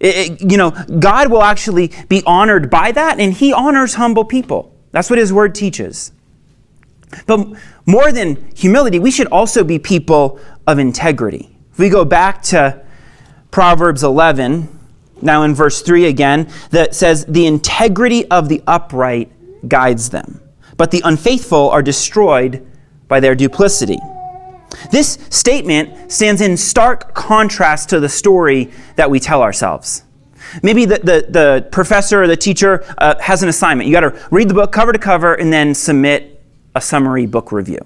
It, 0.00 0.40
you 0.50 0.56
know, 0.56 0.70
God 0.98 1.30
will 1.30 1.42
actually 1.42 1.92
be 2.08 2.22
honored 2.26 2.70
by 2.70 2.90
that, 2.92 3.20
and 3.20 3.32
He 3.34 3.52
honors 3.52 3.94
humble 3.94 4.24
people. 4.24 4.74
That's 4.92 5.10
what 5.10 5.18
His 5.18 5.32
Word 5.32 5.54
teaches. 5.54 6.12
But 7.26 7.48
more 7.86 8.10
than 8.10 8.50
humility, 8.54 8.98
we 8.98 9.10
should 9.10 9.26
also 9.28 9.62
be 9.62 9.78
people 9.78 10.40
of 10.66 10.78
integrity. 10.78 11.50
If 11.72 11.78
we 11.78 11.88
go 11.88 12.04
back 12.04 12.42
to 12.44 12.82
Proverbs 13.50 14.02
11, 14.02 14.68
now 15.20 15.42
in 15.42 15.54
verse 15.54 15.82
3 15.82 16.06
again, 16.06 16.48
that 16.70 16.94
says, 16.94 17.26
The 17.26 17.46
integrity 17.46 18.28
of 18.30 18.48
the 18.48 18.62
upright 18.66 19.30
guides 19.68 20.10
them, 20.10 20.40
but 20.76 20.90
the 20.90 21.02
unfaithful 21.04 21.68
are 21.70 21.82
destroyed 21.82 22.66
by 23.08 23.20
their 23.20 23.34
duplicity. 23.34 23.98
This 24.90 25.18
statement 25.30 26.10
stands 26.10 26.40
in 26.40 26.56
stark 26.56 27.14
contrast 27.14 27.88
to 27.90 28.00
the 28.00 28.08
story 28.08 28.70
that 28.96 29.10
we 29.10 29.20
tell 29.20 29.42
ourselves. 29.42 30.04
Maybe 30.62 30.84
the, 30.84 30.98
the, 30.98 31.26
the 31.28 31.68
professor 31.70 32.22
or 32.22 32.26
the 32.26 32.36
teacher 32.36 32.84
uh, 32.98 33.14
has 33.20 33.42
an 33.42 33.48
assignment. 33.48 33.88
You 33.88 33.92
got 33.94 34.00
to 34.00 34.28
read 34.30 34.48
the 34.48 34.54
book 34.54 34.72
cover 34.72 34.92
to 34.92 34.98
cover 34.98 35.34
and 35.34 35.52
then 35.52 35.74
submit 35.74 36.42
a 36.74 36.80
summary 36.80 37.26
book 37.26 37.52
review. 37.52 37.78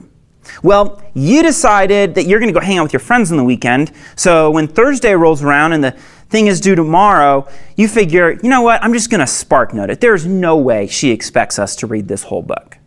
Well, 0.63 1.03
you 1.15 1.43
decided 1.43 2.15
that 2.15 2.25
you're 2.25 2.39
going 2.39 2.53
to 2.53 2.59
go 2.59 2.65
hang 2.65 2.79
out 2.79 2.85
with 2.85 2.93
your 2.93 3.01
friends 3.01 3.31
on 3.31 3.39
the 3.39 3.45
weekend. 3.45 3.93
So 4.17 4.51
when 4.51 4.69
Thursday 4.69 5.15
rolls 5.15 5.43
around 5.43 5.73
and 5.73 5.83
the 5.83 5.93
thing 6.29 6.47
is 6.47 6.61
due 6.61 6.75
tomorrow, 6.75 7.49
you 7.77 7.89
figure, 7.89 8.33
you 8.43 8.49
know 8.51 8.63
what, 8.63 8.83
I'm 8.83 8.93
just 8.93 9.11
going 9.11 9.21
to 9.21 9.27
spark 9.27 9.75
note 9.75 9.91
it. 9.91 10.01
There's 10.01 10.27
no 10.27 10.57
way 10.57 10.87
she 10.87 11.11
expects 11.11 11.59
us 11.59 11.77
to 11.77 11.87
read 11.87 12.09
this 12.09 12.25
whole 12.25 12.43
book. 12.43 12.79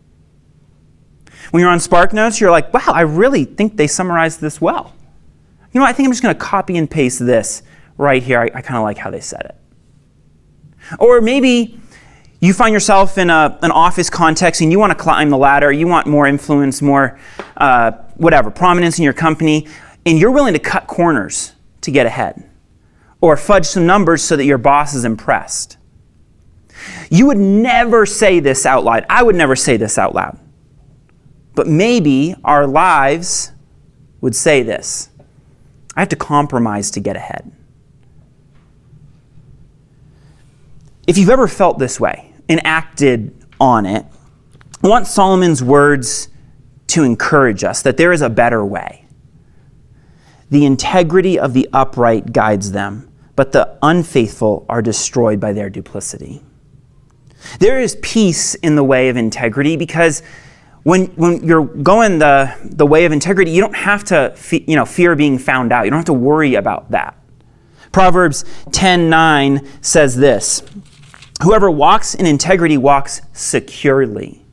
When 1.50 1.60
you're 1.60 1.70
on 1.70 1.78
SparkNotes, 1.78 2.40
you're 2.40 2.50
like, 2.50 2.72
wow, 2.72 2.92
I 2.92 3.02
really 3.02 3.44
think 3.44 3.76
they 3.76 3.86
summarized 3.86 4.40
this 4.40 4.60
well. 4.60 4.94
You 5.72 5.80
know, 5.80 5.86
I 5.86 5.92
think 5.92 6.06
I'm 6.06 6.12
just 6.12 6.22
going 6.22 6.34
to 6.34 6.40
copy 6.40 6.76
and 6.76 6.90
paste 6.90 7.18
this 7.24 7.62
right 7.96 8.22
here. 8.22 8.40
I, 8.40 8.44
I 8.44 8.62
kind 8.62 8.76
of 8.76 8.82
like 8.82 8.98
how 8.98 9.10
they 9.10 9.20
said 9.20 9.42
it. 9.42 9.54
Or 10.98 11.20
maybe 11.20 11.78
you 12.40 12.52
find 12.52 12.72
yourself 12.72 13.18
in 13.18 13.30
a, 13.30 13.58
an 13.62 13.70
office 13.70 14.08
context 14.08 14.60
and 14.60 14.70
you 14.70 14.78
want 14.78 14.90
to 14.90 14.98
climb 14.98 15.30
the 15.30 15.36
ladder, 15.36 15.72
you 15.72 15.86
want 15.86 16.06
more 16.06 16.26
influence, 16.26 16.80
more 16.80 17.18
uh, 17.56 17.92
whatever, 18.16 18.50
prominence 18.50 18.98
in 18.98 19.04
your 19.04 19.12
company, 19.12 19.66
and 20.06 20.18
you're 20.18 20.30
willing 20.30 20.54
to 20.54 20.60
cut 20.60 20.86
corners 20.86 21.52
to 21.80 21.90
get 21.90 22.06
ahead 22.06 22.48
or 23.20 23.36
fudge 23.36 23.66
some 23.66 23.86
numbers 23.86 24.22
so 24.22 24.36
that 24.36 24.44
your 24.44 24.58
boss 24.58 24.94
is 24.94 25.04
impressed. 25.04 25.76
You 27.10 27.26
would 27.26 27.38
never 27.38 28.06
say 28.06 28.40
this 28.40 28.64
out 28.64 28.84
loud. 28.84 29.04
I 29.10 29.22
would 29.22 29.34
never 29.34 29.56
say 29.56 29.76
this 29.76 29.98
out 29.98 30.14
loud. 30.14 30.38
But 31.58 31.66
maybe 31.66 32.36
our 32.44 32.68
lives 32.68 33.50
would 34.20 34.36
say 34.36 34.62
this 34.62 35.10
I 35.96 36.00
have 36.02 36.08
to 36.10 36.14
compromise 36.14 36.88
to 36.92 37.00
get 37.00 37.16
ahead. 37.16 37.50
If 41.08 41.18
you've 41.18 41.30
ever 41.30 41.48
felt 41.48 41.80
this 41.80 41.98
way 41.98 42.32
and 42.48 42.64
acted 42.64 43.34
on 43.58 43.86
it, 43.86 44.06
I 44.84 44.86
want 44.86 45.08
Solomon's 45.08 45.60
words 45.60 46.28
to 46.86 47.02
encourage 47.02 47.64
us 47.64 47.82
that 47.82 47.96
there 47.96 48.12
is 48.12 48.22
a 48.22 48.30
better 48.30 48.64
way. 48.64 49.06
The 50.50 50.64
integrity 50.64 51.40
of 51.40 51.54
the 51.54 51.68
upright 51.72 52.32
guides 52.32 52.70
them, 52.70 53.12
but 53.34 53.50
the 53.50 53.76
unfaithful 53.82 54.64
are 54.68 54.80
destroyed 54.80 55.40
by 55.40 55.52
their 55.54 55.70
duplicity. 55.70 56.40
There 57.58 57.80
is 57.80 57.96
peace 58.00 58.54
in 58.54 58.76
the 58.76 58.84
way 58.84 59.08
of 59.08 59.16
integrity 59.16 59.76
because 59.76 60.22
when, 60.82 61.06
when 61.16 61.44
you're 61.44 61.64
going 61.64 62.18
the, 62.18 62.54
the 62.62 62.86
way 62.86 63.04
of 63.04 63.12
integrity, 63.12 63.50
you 63.50 63.60
don't 63.60 63.76
have 63.76 64.04
to 64.04 64.32
fe- 64.36 64.64
you 64.66 64.76
know, 64.76 64.84
fear 64.84 65.14
being 65.16 65.38
found 65.38 65.72
out. 65.72 65.84
You 65.84 65.90
don't 65.90 65.98
have 65.98 66.06
to 66.06 66.12
worry 66.12 66.54
about 66.54 66.90
that. 66.90 67.16
Proverbs 67.92 68.44
10:9 68.70 69.66
says 69.84 70.16
this: 70.16 70.62
Whoever 71.42 71.70
walks 71.70 72.14
in 72.14 72.26
integrity 72.26 72.76
walks 72.76 73.22
securely, 73.32 74.44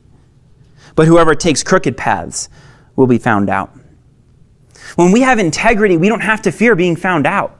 but 0.94 1.06
whoever 1.06 1.34
takes 1.34 1.62
crooked 1.62 1.96
paths 1.96 2.48
will 2.96 3.06
be 3.06 3.18
found 3.18 3.50
out. 3.50 3.70
When 4.96 5.12
we 5.12 5.20
have 5.20 5.38
integrity, 5.38 5.96
we 5.96 6.08
don't 6.08 6.22
have 6.22 6.42
to 6.42 6.52
fear 6.52 6.74
being 6.74 6.96
found 6.96 7.26
out. 7.26 7.58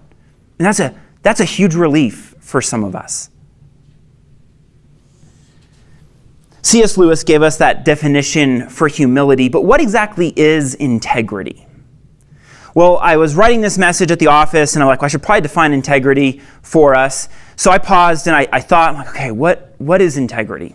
And 0.59 0.67
that's 0.67 0.81
a, 0.81 0.95
that's 1.23 1.41
a 1.41 1.45
huge 1.45 1.75
relief 1.75 2.35
for 2.41 2.63
some 2.63 2.83
of 2.83 2.97
us. 2.97 3.31
C.S. 6.67 6.99
Lewis 6.99 7.23
gave 7.23 7.43
us 7.43 7.59
that 7.59 7.85
definition 7.85 8.69
for 8.69 8.89
humility, 8.89 9.49
but 9.49 9.63
what 9.63 9.81
exactly 9.81 10.33
is 10.37 10.75
integrity? 10.75 11.65
Well, 12.75 12.99
I 12.99 13.19
was 13.19 13.37
writing 13.37 13.61
this 13.61 13.79
message 13.79 14.11
at 14.11 14.19
the 14.19 14.27
office, 14.27 14.75
and 14.75 14.83
I'm 14.83 14.89
like, 14.89 15.01
well, 15.01 15.07
I 15.07 15.09
should 15.09 15.23
probably 15.23 15.43
define 15.43 15.73
integrity 15.73 16.43
for 16.63 16.97
us. 16.97 17.29
So 17.55 17.71
I 17.71 17.79
paused 17.79 18.27
and 18.27 18.35
I, 18.35 18.49
I 18.53 18.61
thought, 18.61 18.91
I'm 18.91 18.97
like, 18.97 19.11
okay, 19.11 19.31
what, 19.31 19.77
what 19.79 20.03
is 20.03 20.17
integrity? 20.17 20.75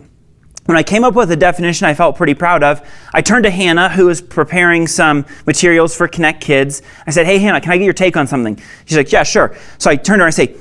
When 0.64 0.78
I 0.78 0.82
came 0.82 1.04
up 1.04 1.12
with 1.12 1.30
a 1.30 1.36
definition 1.36 1.86
I 1.86 1.92
felt 1.92 2.16
pretty 2.16 2.32
proud 2.32 2.62
of, 2.62 2.80
I 3.12 3.20
turned 3.20 3.44
to 3.44 3.50
Hannah, 3.50 3.90
who 3.90 4.06
was 4.06 4.22
preparing 4.22 4.86
some 4.86 5.26
materials 5.44 5.94
for 5.94 6.08
Connect 6.08 6.40
Kids. 6.40 6.80
I 7.06 7.10
said, 7.10 7.26
Hey, 7.26 7.38
Hannah, 7.38 7.60
can 7.60 7.70
I 7.70 7.76
get 7.76 7.84
your 7.84 7.92
take 7.92 8.16
on 8.16 8.26
something? 8.26 8.58
She's 8.86 8.96
like, 8.96 9.12
Yeah, 9.12 9.24
sure. 9.24 9.54
So 9.76 9.90
I 9.90 9.96
turned 9.96 10.06
to 10.06 10.12
her 10.12 10.14
and 10.14 10.22
I 10.22 10.30
say, 10.30 10.56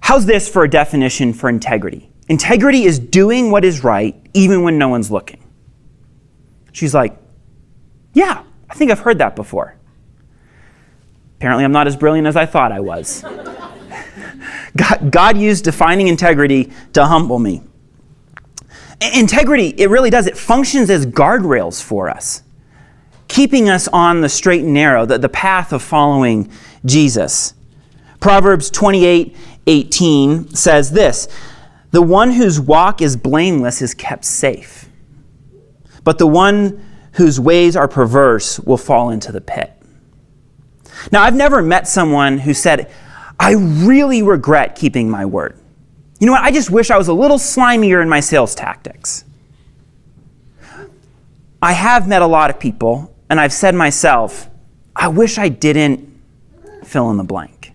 How's 0.00 0.26
this 0.26 0.48
for 0.48 0.62
a 0.62 0.70
definition 0.70 1.32
for 1.32 1.48
integrity? 1.48 2.08
Integrity 2.28 2.84
is 2.84 2.98
doing 2.98 3.50
what 3.50 3.64
is 3.64 3.84
right 3.84 4.20
even 4.34 4.62
when 4.62 4.78
no 4.78 4.88
one's 4.88 5.10
looking. 5.10 5.42
She's 6.72 6.94
like, 6.94 7.16
Yeah, 8.12 8.42
I 8.68 8.74
think 8.74 8.90
I've 8.90 9.00
heard 9.00 9.18
that 9.18 9.36
before. 9.36 9.76
Apparently, 11.36 11.64
I'm 11.64 11.72
not 11.72 11.86
as 11.86 11.96
brilliant 11.96 12.26
as 12.26 12.36
I 12.36 12.46
thought 12.46 12.72
I 12.72 12.80
was. 12.80 13.22
God, 14.76 15.10
God 15.10 15.38
used 15.38 15.64
defining 15.64 16.08
integrity 16.08 16.72
to 16.94 17.04
humble 17.04 17.38
me. 17.38 17.62
Integrity, 19.14 19.68
it 19.76 19.90
really 19.90 20.08
does, 20.08 20.26
it 20.26 20.36
functions 20.36 20.88
as 20.88 21.04
guardrails 21.04 21.82
for 21.82 22.08
us, 22.08 22.42
keeping 23.28 23.68
us 23.68 23.88
on 23.88 24.22
the 24.22 24.28
straight 24.28 24.62
and 24.62 24.72
narrow, 24.72 25.04
the, 25.04 25.18
the 25.18 25.28
path 25.28 25.72
of 25.72 25.82
following 25.82 26.50
Jesus. 26.84 27.54
Proverbs 28.20 28.70
28 28.70 29.36
18 29.68 30.54
says 30.54 30.92
this 30.92 31.28
the 31.96 32.02
one 32.02 32.30
whose 32.30 32.60
walk 32.60 33.00
is 33.00 33.16
blameless 33.16 33.80
is 33.80 33.94
kept 33.94 34.22
safe, 34.22 34.86
but 36.04 36.18
the 36.18 36.26
one 36.26 36.84
whose 37.12 37.40
ways 37.40 37.74
are 37.74 37.88
perverse 37.88 38.60
will 38.60 38.76
fall 38.76 39.08
into 39.08 39.32
the 39.32 39.40
pit. 39.40 39.72
Now, 41.10 41.22
I've 41.22 41.34
never 41.34 41.62
met 41.62 41.88
someone 41.88 42.36
who 42.36 42.52
said, 42.52 42.92
I 43.40 43.52
really 43.54 44.22
regret 44.22 44.76
keeping 44.76 45.08
my 45.08 45.24
word. 45.24 45.58
You 46.20 46.26
know 46.26 46.34
what? 46.34 46.42
I 46.42 46.50
just 46.50 46.70
wish 46.70 46.90
I 46.90 46.98
was 46.98 47.08
a 47.08 47.14
little 47.14 47.38
slimier 47.38 48.02
in 48.02 48.10
my 48.10 48.20
sales 48.20 48.54
tactics. 48.54 49.24
I 51.62 51.72
have 51.72 52.06
met 52.06 52.20
a 52.20 52.26
lot 52.26 52.50
of 52.50 52.60
people, 52.60 53.10
and 53.30 53.40
I've 53.40 53.54
said 53.54 53.74
myself, 53.74 54.50
I 54.94 55.08
wish 55.08 55.38
I 55.38 55.48
didn't 55.48 56.06
fill 56.84 57.10
in 57.10 57.16
the 57.16 57.24
blank. 57.24 57.72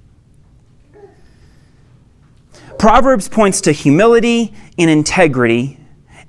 Proverbs 2.82 3.30
points 3.30 3.62
to 3.62 3.72
humility 3.72 4.56
and 4.76 4.90
integrity 4.90 5.78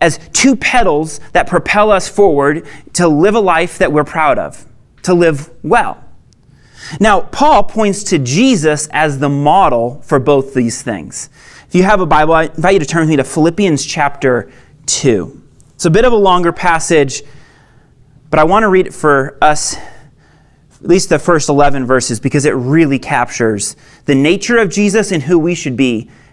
as 0.02 0.20
two 0.34 0.54
pedals 0.54 1.18
that 1.32 1.46
propel 1.46 1.90
us 1.90 2.10
forward 2.10 2.66
to 2.92 3.08
live 3.08 3.34
a 3.34 3.40
life 3.40 3.78
that 3.78 3.90
we're 3.90 4.04
proud 4.04 4.38
of, 4.38 4.66
to 5.04 5.14
live 5.14 5.48
well. 5.62 6.04
Now, 7.00 7.22
Paul 7.22 7.62
points 7.62 8.04
to 8.04 8.18
Jesus 8.18 8.86
as 8.88 9.18
the 9.18 9.30
model 9.30 10.02
for 10.02 10.18
both 10.18 10.52
these 10.52 10.82
things. 10.82 11.30
If 11.68 11.74
you 11.74 11.84
have 11.84 12.02
a 12.02 12.06
Bible, 12.06 12.34
I 12.34 12.42
invite 12.44 12.74
you 12.74 12.80
to 12.80 12.84
turn 12.84 13.00
with 13.00 13.08
me 13.08 13.16
to 13.16 13.24
Philippians 13.24 13.86
chapter 13.86 14.52
2. 14.84 15.42
It's 15.74 15.86
a 15.86 15.90
bit 15.90 16.04
of 16.04 16.12
a 16.12 16.16
longer 16.16 16.52
passage, 16.52 17.22
but 18.28 18.38
I 18.38 18.44
want 18.44 18.64
to 18.64 18.68
read 18.68 18.86
it 18.86 18.92
for 18.92 19.38
us, 19.40 19.74
at 19.74 20.82
least 20.82 21.08
the 21.08 21.18
first 21.18 21.48
11 21.48 21.86
verses, 21.86 22.20
because 22.20 22.44
it 22.44 22.52
really 22.52 22.98
captures 22.98 23.74
the 24.04 24.14
nature 24.14 24.58
of 24.58 24.68
Jesus 24.68 25.12
and 25.12 25.22
who 25.22 25.38
we 25.38 25.54
should 25.54 25.78
be 25.78 26.10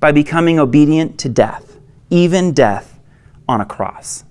by 0.00 0.12
becoming 0.12 0.58
obedient 0.58 1.18
to 1.18 1.28
death, 1.28 1.78
even 2.10 2.52
death 2.52 3.00
on 3.48 3.60
a 3.60 3.66
cross. 3.66 4.24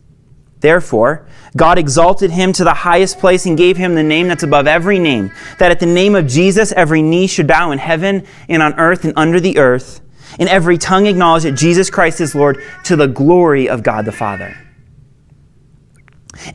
Therefore, 0.60 1.28
God 1.56 1.78
exalted 1.78 2.32
him 2.32 2.52
to 2.54 2.64
the 2.64 2.74
highest 2.74 3.20
place 3.20 3.46
and 3.46 3.58
gave 3.58 3.78
him 3.78 3.94
the 3.94 4.04
name 4.04 4.28
that's 4.28 4.44
above 4.44 4.66
every 4.66 4.98
name, 4.98 5.32
that 5.60 5.72
at 5.72 5.80
the 5.80 5.86
name 5.86 6.16
of 6.16 6.28
Jesus 6.28 6.72
every 6.72 7.02
knee 7.02 7.28
should 7.28 7.48
bow 7.48 7.72
in 7.72 7.78
heaven 7.78 8.26
and 8.50 8.64
on 8.64 8.74
earth 8.80 9.06
and 9.06 9.14
under 9.16 9.40
the 9.40 9.58
earth, 9.58 10.02
and 10.40 10.50
every 10.50 10.78
tongue 10.78 11.06
acknowledge 11.06 11.44
that 11.44 11.54
Jesus 11.54 11.90
Christ 11.90 12.22
is 12.22 12.34
Lord 12.34 12.62
to 12.86 12.96
the 12.96 13.08
glory 13.08 13.70
of 13.70 13.84
God 13.84 14.06
the 14.06 14.12
Father. 14.12 14.58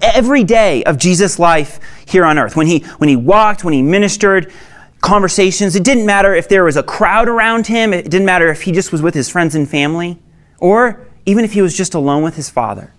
Every 0.00 0.44
day 0.44 0.84
of 0.84 0.98
Jesus' 0.98 1.38
life 1.38 1.80
here 2.06 2.24
on 2.24 2.38
earth, 2.38 2.56
when 2.56 2.66
he, 2.66 2.80
when 2.98 3.08
he 3.08 3.16
walked, 3.16 3.64
when 3.64 3.74
he 3.74 3.82
ministered, 3.82 4.52
conversations. 5.02 5.76
It 5.76 5.84
didn't 5.84 6.06
matter 6.06 6.34
if 6.34 6.48
there 6.48 6.64
was 6.64 6.78
a 6.78 6.82
crowd 6.82 7.28
around 7.28 7.66
him, 7.66 7.92
it 7.92 8.04
didn't 8.04 8.24
matter 8.24 8.48
if 8.48 8.62
he 8.62 8.72
just 8.72 8.92
was 8.92 9.02
with 9.02 9.12
his 9.12 9.28
friends 9.28 9.54
and 9.54 9.68
family, 9.68 10.18
or 10.58 11.06
even 11.26 11.44
if 11.44 11.52
he 11.52 11.60
was 11.60 11.76
just 11.76 11.92
alone 11.92 12.22
with 12.22 12.36
his 12.36 12.48
father. 12.48 12.94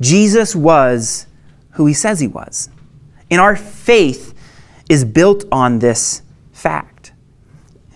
Jesus 0.00 0.54
was 0.54 1.26
who 1.72 1.86
he 1.86 1.94
says 1.94 2.20
he 2.20 2.26
was. 2.26 2.68
And 3.30 3.40
our 3.40 3.56
faith 3.56 4.34
is 4.90 5.04
built 5.04 5.44
on 5.50 5.78
this 5.78 6.22
fact. 6.52 7.12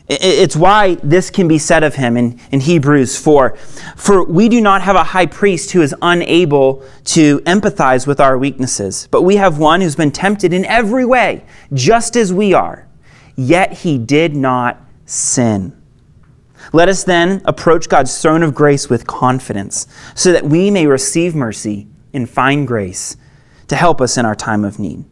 It's 0.09 0.57
why 0.57 0.97
this 0.97 1.31
can 1.31 1.47
be 1.47 1.59
said 1.59 1.85
of 1.85 1.95
him 1.95 2.17
in, 2.17 2.41
in 2.51 2.59
Hebrews 2.59 3.17
4. 3.17 3.57
For 3.97 4.25
we 4.25 4.49
do 4.49 4.61
not 4.61 4.83
have 4.83 4.97
a 4.97 5.05
high 5.05 5.27
priest 5.27 5.71
who 5.71 5.83
is 5.83 5.95
unable 6.03 6.85
to 7.07 7.39
empathize 7.41 8.09
with 8.09 8.19
our 8.19 8.37
weaknesses, 8.37 9.07
but 9.13 9.23
we 9.23 9.37
have 9.37 9.59
one 9.59 9.81
who's 9.81 9.95
been 9.95 10.11
tempted 10.11 10.53
in 10.53 10.65
every 10.65 11.05
way, 11.05 11.45
just 11.73 12.17
as 12.17 12.33
we 12.33 12.53
are 12.53 12.89
yet 13.37 13.73
he 13.73 13.99
did 13.99 14.35
not 14.37 14.81
sin. 15.05 15.77
Let 16.73 16.89
us 16.89 17.05
then 17.05 17.43
approach 17.45 17.89
God's 17.89 18.21
throne 18.21 18.43
of 18.43 18.55
grace 18.55 18.89
with 18.89 19.07
confidence, 19.07 19.87
so 20.15 20.33
that 20.33 20.45
we 20.45 20.71
may 20.71 20.87
receive 20.87 21.35
mercy 21.35 21.89
and 22.13 22.29
find 22.29 22.67
grace 22.67 23.17
to 23.69 23.77
help 23.77 24.01
us 24.01 24.17
in 24.17 24.27
our 24.27 24.35
time 24.35 24.65
of 24.65 24.79
need. 24.79 25.05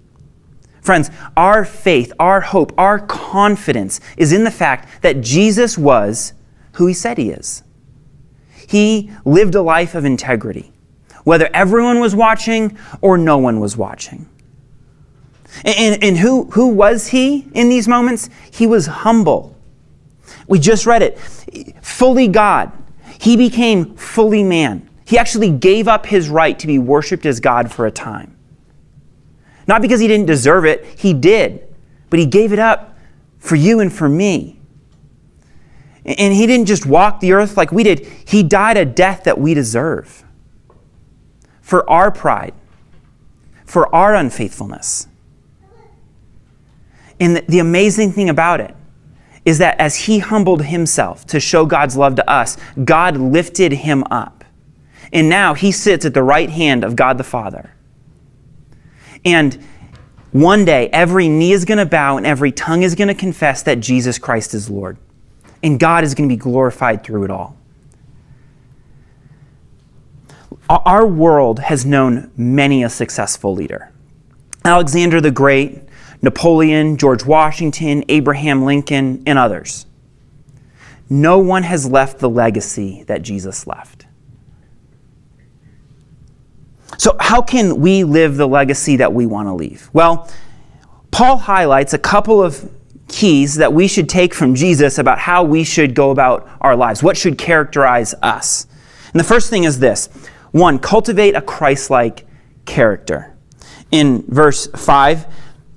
Friends, 0.81 1.11
our 1.37 1.65
faith, 1.65 2.13
our 2.19 2.41
hope, 2.41 2.73
our 2.79 2.99
confidence 2.99 4.01
is 4.17 4.33
in 4.33 4.45
the 4.45 4.51
fact 4.51 5.03
that 5.03 5.21
Jesus 5.21 5.77
was 5.77 6.33
who 6.73 6.87
he 6.87 6.95
said 6.95 7.19
he 7.19 7.31
is. 7.31 7.63
He 8.69 9.11
lived 9.25 9.55
a 9.55 9.63
life 9.63 9.95
of 9.95 10.05
integrity, 10.05 10.73
whether 11.25 11.51
everyone 11.53 12.01
was 12.01 12.15
watching 12.15 12.79
or 13.01 13.19
no 13.19 13.39
one 13.39 13.61
was 13.61 13.77
watching. 13.77 14.29
And, 15.65 16.03
and 16.03 16.19
who, 16.19 16.45
who 16.51 16.69
was 16.69 17.09
he 17.09 17.49
in 17.55 17.69
these 17.69 17.89
moments? 17.89 18.31
He 18.51 18.67
was 18.67 18.87
humble. 18.87 19.57
We 20.47 20.59
just 20.59 20.87
read 20.87 21.03
it. 21.03 21.19
Fully 21.83 22.29
God. 22.29 22.73
He 23.19 23.37
became 23.37 23.97
fully 23.97 24.45
man. 24.45 24.89
He 25.05 25.19
actually 25.19 25.51
gave 25.51 25.89
up 25.89 26.07
his 26.07 26.29
right 26.29 26.59
to 26.59 26.67
be 26.67 26.79
worshiped 26.79 27.27
as 27.27 27.41
God 27.41 27.73
for 27.73 27.87
a 27.87 27.91
time. 27.91 28.37
Not 29.67 29.83
because 29.83 30.01
he 30.01 30.09
didn't 30.09 30.27
deserve 30.27 30.65
it, 30.65 30.85
he 30.85 31.13
did. 31.13 31.67
But 32.11 32.19
he 32.19 32.27
gave 32.27 32.53
it 32.53 32.59
up 32.59 32.97
for 33.39 33.57
you 33.57 33.81
and 33.81 33.93
for 33.93 34.09
me. 34.09 34.59
And 36.05 36.33
he 36.33 36.47
didn't 36.47 36.67
just 36.67 36.87
walk 36.87 37.21
the 37.21 37.33
earth 37.33 37.57
like 37.57 37.71
we 37.71 37.83
did, 37.83 38.01
he 38.01 38.43
died 38.43 38.77
a 38.77 38.85
death 38.85 39.25
that 39.25 39.39
we 39.39 39.53
deserve 39.53 40.25
for 41.61 41.89
our 41.89 42.11
pride, 42.11 42.55
for 43.67 43.95
our 43.95 44.15
unfaithfulness. 44.15 45.07
And 47.21 47.37
the, 47.49 47.59
amazing 47.59 48.13
thing 48.13 48.29
about 48.29 48.61
it 48.61 48.75
is 49.45 49.59
that 49.59 49.79
as 49.81 49.97
he 49.97 50.19
humbled 50.19 50.65
himself 50.65 51.27
to 51.27 51.41
show 51.41 51.67
God's 51.67 51.97
love 51.97 52.15
to 52.17 52.31
us, 52.31 52.57
God 52.85 53.17
lifted 53.17 53.73
him 53.73 54.05
up. 54.11 54.45
And 55.13 55.29
now 55.29 55.55
he 55.55 55.73
sits 55.73 56.05
at 56.05 56.15
the 56.15 56.23
right 56.23 56.51
hand 56.51 56.85
of 56.85 56.95
God 56.95 57.19
the 57.19 57.25
Father. 57.25 57.75
And 59.25 59.63
one 60.33 60.65
day, 60.65 60.89
every 60.93 61.29
knee 61.29 61.53
is 61.53 61.65
going 61.65 61.79
to 61.79 61.87
bow 61.87 62.19
and 62.19 62.27
every 62.27 62.53
tongue 62.53 62.83
is 62.83 62.95
going 62.95 63.09
to 63.09 63.15
confess 63.15 63.63
that 63.63 63.81
Jesus 63.81 64.19
Christ 64.19 64.55
is 64.55 64.69
Lord. 64.69 64.99
And 65.63 65.81
God 65.81 66.05
is 66.05 66.15
going 66.15 66.29
to 66.29 66.33
be 66.33 66.39
glorified 66.39 67.03
through 67.03 67.25
it 67.25 67.31
all. 67.31 67.57
Our 70.69 71.07
world 71.07 71.61
has 71.61 71.87
known 71.87 72.31
many 72.37 72.83
a 72.83 72.91
successful 72.91 73.55
leader. 73.55 73.91
Alexander 74.65 75.21
the 75.21 75.31
Great, 75.31 75.88
Napoleon, 76.23 76.97
George 76.97 77.25
Washington, 77.25 78.05
Abraham 78.09 78.65
Lincoln, 78.65 79.23
and 79.27 79.39
others. 79.39 79.87
No 81.11 81.39
one 81.39 81.63
has 81.63 81.89
left 81.89 82.19
the 82.19 82.29
legacy 82.29 83.05
that 83.05 83.23
Jesus 83.23 83.67
left. 83.67 84.07
So, 86.99 87.17
how 87.21 87.43
can 87.43 87.81
we 87.81 88.05
live 88.05 88.37
the 88.37 88.49
legacy 88.49 88.97
that 88.97 89.13
we 89.13 89.25
want 89.27 89.47
to 89.49 89.55
leave? 89.55 89.89
Well, 89.93 90.29
Paul 91.11 91.37
highlights 91.37 91.95
a 91.95 91.99
couple 91.99 92.43
of 92.43 92.71
keys 93.09 93.55
that 93.57 93.73
we 93.73 93.89
should 93.89 94.09
take 94.09 94.35
from 94.35 94.55
Jesus 94.55 94.99
about 94.99 95.19
how 95.19 95.43
we 95.43 95.65
should 95.65 95.95
go 95.95 96.11
about 96.11 96.49
our 96.61 96.77
lives. 96.77 97.03
What 97.03 97.17
should 97.17 97.39
characterize 97.39 98.15
us? 98.23 98.67
And 99.13 99.21
the 99.21 99.25
first 99.25 99.49
thing 99.49 99.65
is 99.65 99.79
this 99.79 100.09
one, 100.51 100.79
cultivate 100.79 101.35
a 101.35 101.43
Christ 101.43 101.91
like 101.91 102.27
character. 102.67 103.35
In 103.91 104.25
verse 104.29 104.67
5, 104.67 105.27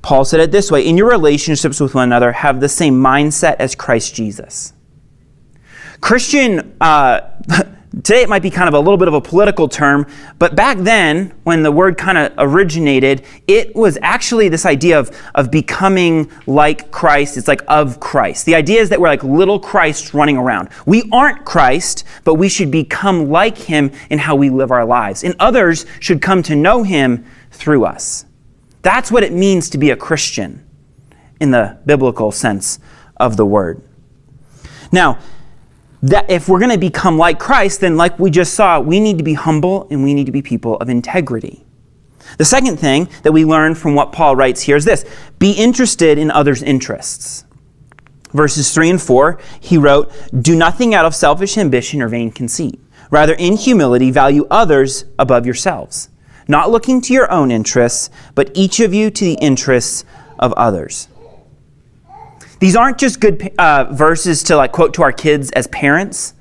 Paul 0.02 0.26
said 0.26 0.40
it 0.40 0.52
this 0.52 0.72
way 0.72 0.86
In 0.86 0.98
your 0.98 1.10
relationships 1.10 1.80
with 1.80 1.96
one 1.96 2.06
another, 2.06 2.32
have 2.32 2.60
the 2.60 2.70
same 2.70 2.96
mindset 2.96 3.58
as 3.60 3.76
Christ 3.76 4.16
Jesus. 4.16 4.74
Christian, 6.00 6.76
uh, 6.82 7.20
today 7.92 8.24
it 8.24 8.30
might 8.30 8.42
be 8.42 8.50
kind 8.50 8.68
of 8.68 8.74
a 8.74 8.80
little 8.80 8.98
bit 8.98 9.08
of 9.08 9.14
a 9.14 9.22
political 9.22 9.70
term, 9.70 10.08
but 10.40 10.56
back 10.56 10.80
then, 10.80 11.32
when 11.44 11.62
the 11.62 11.72
word 11.72 11.98
kind 11.98 12.18
of 12.18 12.34
originated, 12.40 13.24
it 13.48 13.76
was 13.76 14.00
actually 14.02 14.50
this 14.50 14.66
idea 14.66 14.98
of, 15.00 15.16
of 15.36 15.52
becoming 15.52 16.32
like 16.48 16.90
Christ. 16.90 17.38
It's 17.38 17.48
like 17.48 17.62
of 17.68 18.00
Christ. 18.00 18.48
The 18.48 18.56
idea 18.56 18.82
is 18.82 18.90
that 18.90 19.00
we're 19.00 19.10
like 19.10 19.24
little 19.24 19.60
Christ 19.60 20.16
running 20.16 20.38
around. 20.38 20.70
We 20.88 21.08
aren't 21.12 21.46
Christ, 21.46 22.04
but 22.24 22.36
we 22.36 22.50
should 22.50 22.72
become 22.72 23.30
like 23.30 23.58
him 23.58 23.92
in 24.10 24.18
how 24.18 24.36
we 24.36 24.50
live 24.50 24.72
our 24.72 24.86
lives. 24.86 25.24
And 25.24 25.36
others 25.38 25.86
should 26.00 26.22
come 26.22 26.42
to 26.44 26.56
know 26.56 26.82
him 26.82 27.26
through 27.52 27.86
us. 27.86 28.26
That's 28.82 29.12
what 29.12 29.24
it 29.24 29.32
means 29.32 29.70
to 29.72 29.78
be 29.78 29.92
a 29.92 29.96
Christian 29.96 30.66
in 31.40 31.52
the 31.52 31.80
biblical 31.86 32.32
sense 32.32 32.80
of 33.18 33.38
the 33.38 33.46
word. 33.46 33.82
Now, 34.92 35.20
that 36.04 36.30
if 36.30 36.50
we're 36.50 36.60
going 36.60 36.72
to 36.72 36.78
become 36.78 37.18
like 37.18 37.40
Christ, 37.40 37.82
then 37.82 37.96
like 37.96 38.18
we 38.18 38.32
just 38.32 38.54
saw, 38.54 38.80
we 38.80 39.00
need 39.00 39.18
to 39.20 39.24
be 39.24 39.34
humble 39.34 39.88
and 39.92 40.04
we 40.04 40.14
need 40.14 40.26
to 40.26 40.32
be 40.32 40.42
people 40.42 40.78
of 40.78 40.90
integrity. 40.90 41.64
The 42.38 42.46
second 42.46 42.78
thing 42.78 43.10
that 43.24 43.32
we 43.32 43.46
learn 43.46 43.76
from 43.76 43.94
what 43.94 44.12
Paul 44.12 44.36
writes 44.36 44.62
here 44.62 44.76
is 44.76 44.86
this 44.86 45.06
be 45.38 45.52
interested 45.52 46.18
in 46.18 46.32
others' 46.32 46.64
interests. 46.64 47.46
Verses 48.32 48.74
3 48.74 48.92
and 48.92 49.02
4, 49.02 49.40
he 49.60 49.78
wrote, 49.78 50.12
Do 50.42 50.56
nothing 50.56 50.94
out 50.94 51.06
of 51.06 51.14
selfish 51.14 51.58
ambition 51.58 52.02
or 52.02 52.08
vain 52.08 52.32
conceit. 52.32 52.80
Rather, 53.10 53.34
in 53.34 53.58
humility, 53.58 54.10
value 54.10 54.48
others 54.50 55.04
above 55.20 55.46
yourselves, 55.46 56.10
not 56.52 56.70
looking 56.70 57.02
to 57.02 57.14
your 57.14 57.32
own 57.32 57.50
interests, 57.50 58.12
but 58.36 58.52
each 58.54 58.80
of 58.80 58.94
you 58.94 59.10
to 59.10 59.26
the 59.26 59.34
interests 59.36 60.06
of 60.38 60.54
others. 60.54 61.08
These 62.60 62.76
aren't 62.76 63.00
just 63.00 63.20
good 63.20 63.52
uh, 63.58 63.86
verses 63.92 64.44
to 64.44 64.56
like 64.56 64.72
quote 64.72 64.94
to 64.96 65.02
our 65.02 65.12
kids 65.12 65.50
as 65.52 65.66
parents. 65.68 66.36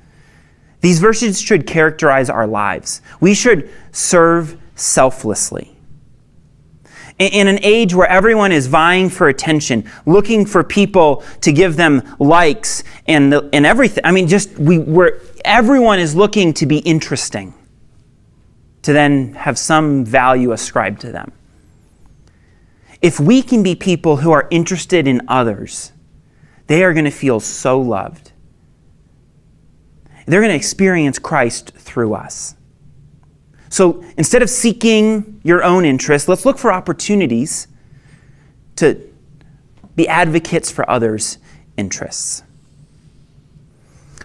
These 0.83 1.01
verses 1.01 1.41
should 1.41 1.67
characterize 1.67 2.29
our 2.29 2.47
lives. 2.47 3.01
We 3.21 3.35
should 3.35 3.71
serve 3.93 4.61
selflessly. 4.75 5.75
In 7.19 7.49
an 7.49 7.59
age 7.63 7.95
where 7.95 8.09
everyone 8.09 8.51
is 8.51 8.67
vying 8.67 9.11
for 9.11 9.29
attention, 9.29 9.89
looking 10.07 10.47
for 10.47 10.65
people 10.65 11.23
to 11.43 11.53
give 11.53 11.77
them 11.77 12.03
likes 12.19 12.83
and, 13.07 13.35
and 13.53 13.67
everything, 13.67 14.05
I 14.07 14.11
mean, 14.11 14.27
just 14.27 14.59
we, 14.59 14.79
where 14.79 15.21
everyone 15.45 15.99
is 15.99 16.17
looking 16.17 16.55
to 16.55 16.67
be 16.67 16.79
interesting, 16.79 17.53
to 18.83 18.93
then 18.93 19.35
have 19.35 19.59
some 19.59 20.05
value 20.05 20.53
ascribed 20.53 21.01
to 21.03 21.13
them. 21.13 21.33
If 23.03 23.19
we 23.19 23.43
can 23.43 23.63
be 23.63 23.75
people 23.75 24.19
who 24.19 24.31
are 24.31 24.47
interested 24.51 25.07
in 25.07 25.23
others, 25.29 25.93
they 26.67 26.85
are 26.85 26.93
going 26.93 27.05
to 27.05 27.11
feel 27.11 27.41
so 27.41 27.81
loved. 27.81 28.33
They're 30.27 30.41
going 30.41 30.53
to 30.53 30.57
experience 30.57 31.19
Christ 31.19 31.73
through 31.77 32.15
us. 32.15 32.55
So 33.69 34.05
instead 34.17 34.43
of 34.43 34.51
seeking 34.51 35.41
your 35.45 35.63
own 35.65 35.85
interests, 35.85 36.29
let's 36.29 36.45
look 36.45 36.59
for 36.59 36.73
opportunities 36.73 37.69
to 38.77 39.01
be 39.97 40.09
advocates 40.09 40.71
for 40.71 40.89
others' 40.91 41.39
interests. 41.77 42.43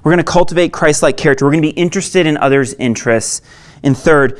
We're 0.03 0.11
going 0.11 0.23
to 0.23 0.31
cultivate 0.31 0.71
Christ 0.71 1.01
like 1.01 1.17
character. 1.17 1.45
We're 1.45 1.51
going 1.51 1.63
to 1.63 1.73
be 1.73 1.79
interested 1.79 2.27
in 2.27 2.37
others' 2.37 2.73
interests. 2.75 3.41
And 3.83 3.97
third, 3.97 4.39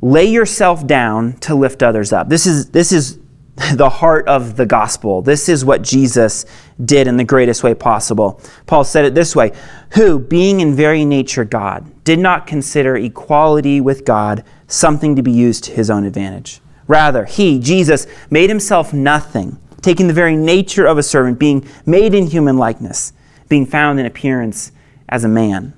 lay 0.00 0.26
yourself 0.26 0.86
down 0.86 1.34
to 1.38 1.54
lift 1.54 1.82
others 1.82 2.12
up. 2.12 2.28
This 2.28 2.46
is, 2.46 2.70
this 2.70 2.92
is 2.92 3.18
the 3.74 3.88
heart 3.88 4.26
of 4.28 4.56
the 4.56 4.66
gospel. 4.66 5.22
This 5.22 5.48
is 5.48 5.64
what 5.64 5.82
Jesus 5.82 6.46
did 6.82 7.06
in 7.06 7.16
the 7.16 7.24
greatest 7.24 7.62
way 7.62 7.74
possible. 7.74 8.40
Paul 8.66 8.84
said 8.84 9.04
it 9.04 9.14
this 9.14 9.36
way 9.36 9.52
Who, 9.92 10.18
being 10.18 10.60
in 10.60 10.74
very 10.74 11.04
nature 11.04 11.44
God, 11.44 12.04
did 12.04 12.18
not 12.18 12.46
consider 12.46 12.96
equality 12.96 13.80
with 13.80 14.04
God 14.04 14.44
something 14.66 15.16
to 15.16 15.22
be 15.22 15.32
used 15.32 15.64
to 15.64 15.72
his 15.72 15.90
own 15.90 16.04
advantage. 16.04 16.60
Rather, 16.88 17.24
he, 17.24 17.58
Jesus, 17.58 18.06
made 18.30 18.48
himself 18.48 18.92
nothing, 18.92 19.58
taking 19.82 20.08
the 20.08 20.14
very 20.14 20.36
nature 20.36 20.86
of 20.86 20.98
a 20.98 21.02
servant, 21.02 21.38
being 21.38 21.66
made 21.86 22.14
in 22.14 22.26
human 22.26 22.56
likeness, 22.56 23.12
being 23.48 23.66
found 23.66 24.00
in 24.00 24.06
appearance 24.06 24.72
as 25.08 25.24
a 25.24 25.28
man. 25.28 25.74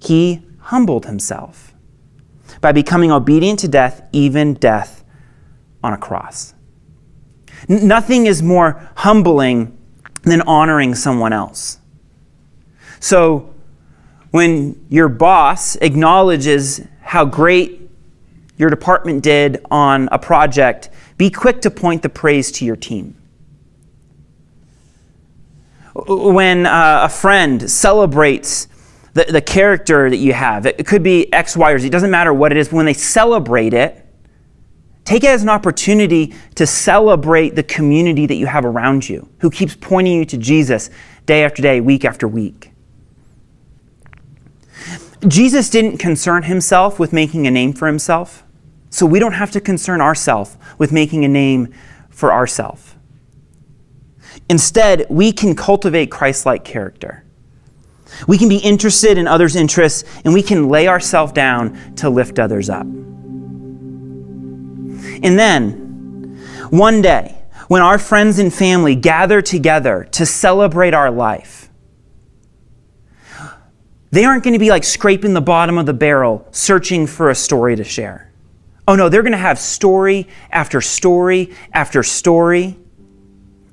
He 0.00 0.42
humbled 0.58 1.06
himself 1.06 1.69
by 2.60 2.72
becoming 2.72 3.10
obedient 3.10 3.58
to 3.60 3.68
death, 3.68 4.02
even 4.12 4.54
death 4.54 5.04
on 5.82 5.92
a 5.92 5.98
cross. 5.98 6.54
N- 7.68 7.86
nothing 7.86 8.26
is 8.26 8.42
more 8.42 8.90
humbling 8.96 9.76
than 10.22 10.42
honoring 10.42 10.94
someone 10.94 11.32
else. 11.32 11.78
So, 12.98 13.54
when 14.30 14.86
your 14.88 15.08
boss 15.08 15.76
acknowledges 15.76 16.82
how 17.00 17.24
great 17.24 17.90
your 18.56 18.70
department 18.70 19.22
did 19.22 19.64
on 19.70 20.08
a 20.12 20.18
project, 20.18 20.90
be 21.16 21.30
quick 21.30 21.62
to 21.62 21.70
point 21.70 22.02
the 22.02 22.08
praise 22.08 22.52
to 22.52 22.64
your 22.64 22.76
team. 22.76 23.16
When 25.94 26.66
uh, 26.66 27.00
a 27.04 27.08
friend 27.08 27.68
celebrates 27.68 28.68
the, 29.24 29.32
the 29.32 29.40
character 29.40 30.10
that 30.10 30.16
you 30.16 30.32
have, 30.32 30.66
it 30.66 30.86
could 30.86 31.02
be 31.02 31.32
X, 31.32 31.56
Y, 31.56 31.70
or 31.70 31.78
Z, 31.78 31.86
it 31.86 31.90
doesn't 31.90 32.10
matter 32.10 32.32
what 32.32 32.52
it 32.52 32.58
is, 32.58 32.72
when 32.72 32.86
they 32.86 32.94
celebrate 32.94 33.74
it, 33.74 34.06
Take 35.10 35.24
it 35.24 35.30
as 35.30 35.42
an 35.42 35.48
opportunity 35.48 36.32
to 36.54 36.68
celebrate 36.68 37.56
the 37.56 37.64
community 37.64 38.26
that 38.26 38.36
you 38.36 38.46
have 38.46 38.64
around 38.64 39.08
you, 39.08 39.28
who 39.38 39.50
keeps 39.50 39.74
pointing 39.74 40.18
you 40.18 40.24
to 40.26 40.36
Jesus 40.36 40.88
day 41.26 41.42
after 41.42 41.60
day, 41.60 41.80
week 41.80 42.04
after 42.04 42.28
week. 42.28 42.70
Jesus 45.26 45.68
didn't 45.68 45.98
concern 45.98 46.44
himself 46.44 47.00
with 47.00 47.12
making 47.12 47.48
a 47.48 47.50
name 47.50 47.72
for 47.72 47.88
himself, 47.88 48.44
so 48.88 49.04
we 49.04 49.18
don't 49.18 49.32
have 49.32 49.50
to 49.50 49.60
concern 49.60 50.00
ourselves 50.00 50.56
with 50.78 50.92
making 50.92 51.24
a 51.24 51.28
name 51.28 51.74
for 52.08 52.32
ourselves. 52.32 52.94
Instead, 54.48 55.06
we 55.10 55.32
can 55.32 55.56
cultivate 55.56 56.10
Christ 56.10 56.46
like 56.46 56.64
character. 56.64 57.24
We 58.26 58.38
can 58.38 58.48
be 58.48 58.58
interested 58.58 59.18
in 59.18 59.26
others' 59.26 59.56
interests, 59.56 60.04
and 60.24 60.34
we 60.34 60.42
can 60.42 60.68
lay 60.68 60.88
ourselves 60.88 61.32
down 61.32 61.94
to 61.96 62.10
lift 62.10 62.38
others 62.38 62.70
up. 62.70 62.86
And 65.22 65.38
then, 65.38 66.38
one 66.70 67.02
day, 67.02 67.36
when 67.68 67.82
our 67.82 67.98
friends 67.98 68.38
and 68.38 68.52
family 68.52 68.94
gather 68.94 69.42
together 69.42 70.08
to 70.12 70.26
celebrate 70.26 70.94
our 70.94 71.10
life, 71.10 71.68
they 74.10 74.24
aren't 74.24 74.42
going 74.42 74.54
to 74.54 74.58
be 74.58 74.70
like 74.70 74.84
scraping 74.84 75.34
the 75.34 75.40
bottom 75.40 75.78
of 75.78 75.86
the 75.86 75.94
barrel 75.94 76.46
searching 76.50 77.06
for 77.06 77.30
a 77.30 77.34
story 77.34 77.76
to 77.76 77.84
share. 77.84 78.30
Oh 78.88 78.96
no, 78.96 79.08
they're 79.08 79.22
going 79.22 79.32
to 79.32 79.38
have 79.38 79.58
story 79.58 80.26
after 80.50 80.80
story 80.80 81.54
after 81.72 82.02
story 82.02 82.76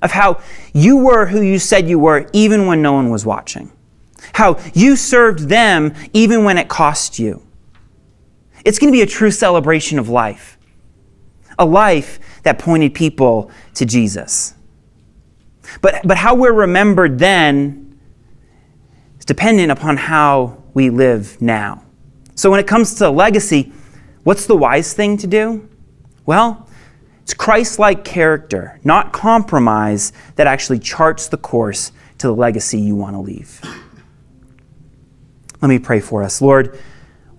of 0.00 0.12
how 0.12 0.40
you 0.72 0.98
were 0.98 1.26
who 1.26 1.40
you 1.40 1.58
said 1.58 1.88
you 1.88 1.98
were 1.98 2.28
even 2.32 2.66
when 2.66 2.80
no 2.82 2.92
one 2.92 3.10
was 3.10 3.26
watching. 3.26 3.72
How 4.34 4.58
you 4.74 4.96
served 4.96 5.48
them 5.48 5.94
even 6.12 6.44
when 6.44 6.58
it 6.58 6.68
cost 6.68 7.18
you. 7.18 7.42
It's 8.64 8.78
going 8.78 8.92
to 8.92 8.96
be 8.96 9.02
a 9.02 9.06
true 9.06 9.30
celebration 9.30 9.98
of 9.98 10.08
life 10.08 10.58
a 11.58 11.66
life 11.66 12.20
that 12.44 12.58
pointed 12.58 12.94
people 12.94 13.50
to 13.74 13.84
Jesus. 13.84 14.54
But, 15.80 16.00
but 16.04 16.16
how 16.16 16.34
we're 16.34 16.52
remembered 16.52 17.18
then 17.18 17.98
is 19.18 19.24
dependent 19.24 19.72
upon 19.72 19.96
how 19.96 20.62
we 20.72 20.90
live 20.90 21.40
now. 21.42 21.84
So 22.34 22.50
when 22.50 22.60
it 22.60 22.66
comes 22.66 22.94
to 22.96 23.10
legacy, 23.10 23.72
what's 24.22 24.46
the 24.46 24.56
wise 24.56 24.94
thing 24.94 25.16
to 25.18 25.26
do? 25.26 25.68
Well, 26.24 26.68
it's 27.22 27.34
Christ 27.34 27.78
like 27.78 28.04
character, 28.04 28.80
not 28.84 29.12
compromise, 29.12 30.12
that 30.36 30.46
actually 30.46 30.78
charts 30.78 31.28
the 31.28 31.36
course 31.36 31.92
to 32.18 32.28
the 32.28 32.34
legacy 32.34 32.80
you 32.80 32.94
want 32.94 33.16
to 33.16 33.20
leave. 33.20 33.60
Let 35.60 35.68
me 35.68 35.78
pray 35.78 36.00
for 36.00 36.22
us. 36.22 36.40
Lord, 36.40 36.78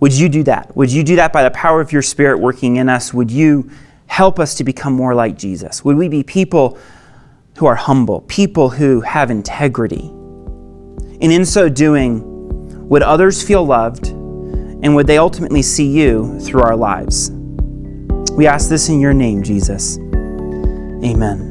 would 0.00 0.12
you 0.12 0.28
do 0.28 0.42
that? 0.44 0.74
Would 0.76 0.90
you 0.90 1.02
do 1.02 1.16
that 1.16 1.32
by 1.32 1.42
the 1.42 1.50
power 1.50 1.80
of 1.80 1.92
your 1.92 2.02
Spirit 2.02 2.38
working 2.38 2.76
in 2.76 2.88
us? 2.88 3.12
Would 3.12 3.30
you 3.30 3.70
help 4.06 4.38
us 4.38 4.54
to 4.56 4.64
become 4.64 4.92
more 4.92 5.14
like 5.14 5.38
Jesus? 5.38 5.84
Would 5.84 5.96
we 5.96 6.08
be 6.08 6.22
people 6.22 6.78
who 7.56 7.66
are 7.66 7.74
humble, 7.74 8.22
people 8.22 8.70
who 8.70 9.02
have 9.02 9.30
integrity? 9.30 10.08
And 11.20 11.30
in 11.30 11.44
so 11.44 11.68
doing, 11.68 12.22
would 12.88 13.02
others 13.02 13.42
feel 13.42 13.64
loved 13.64 14.08
and 14.08 14.94
would 14.94 15.06
they 15.06 15.18
ultimately 15.18 15.62
see 15.62 15.86
you 15.86 16.40
through 16.40 16.62
our 16.62 16.76
lives? 16.76 17.30
We 18.32 18.46
ask 18.46 18.68
this 18.68 18.88
in 18.88 19.00
your 19.00 19.12
name, 19.12 19.42
Jesus. 19.42 19.98
Amen. 21.04 21.49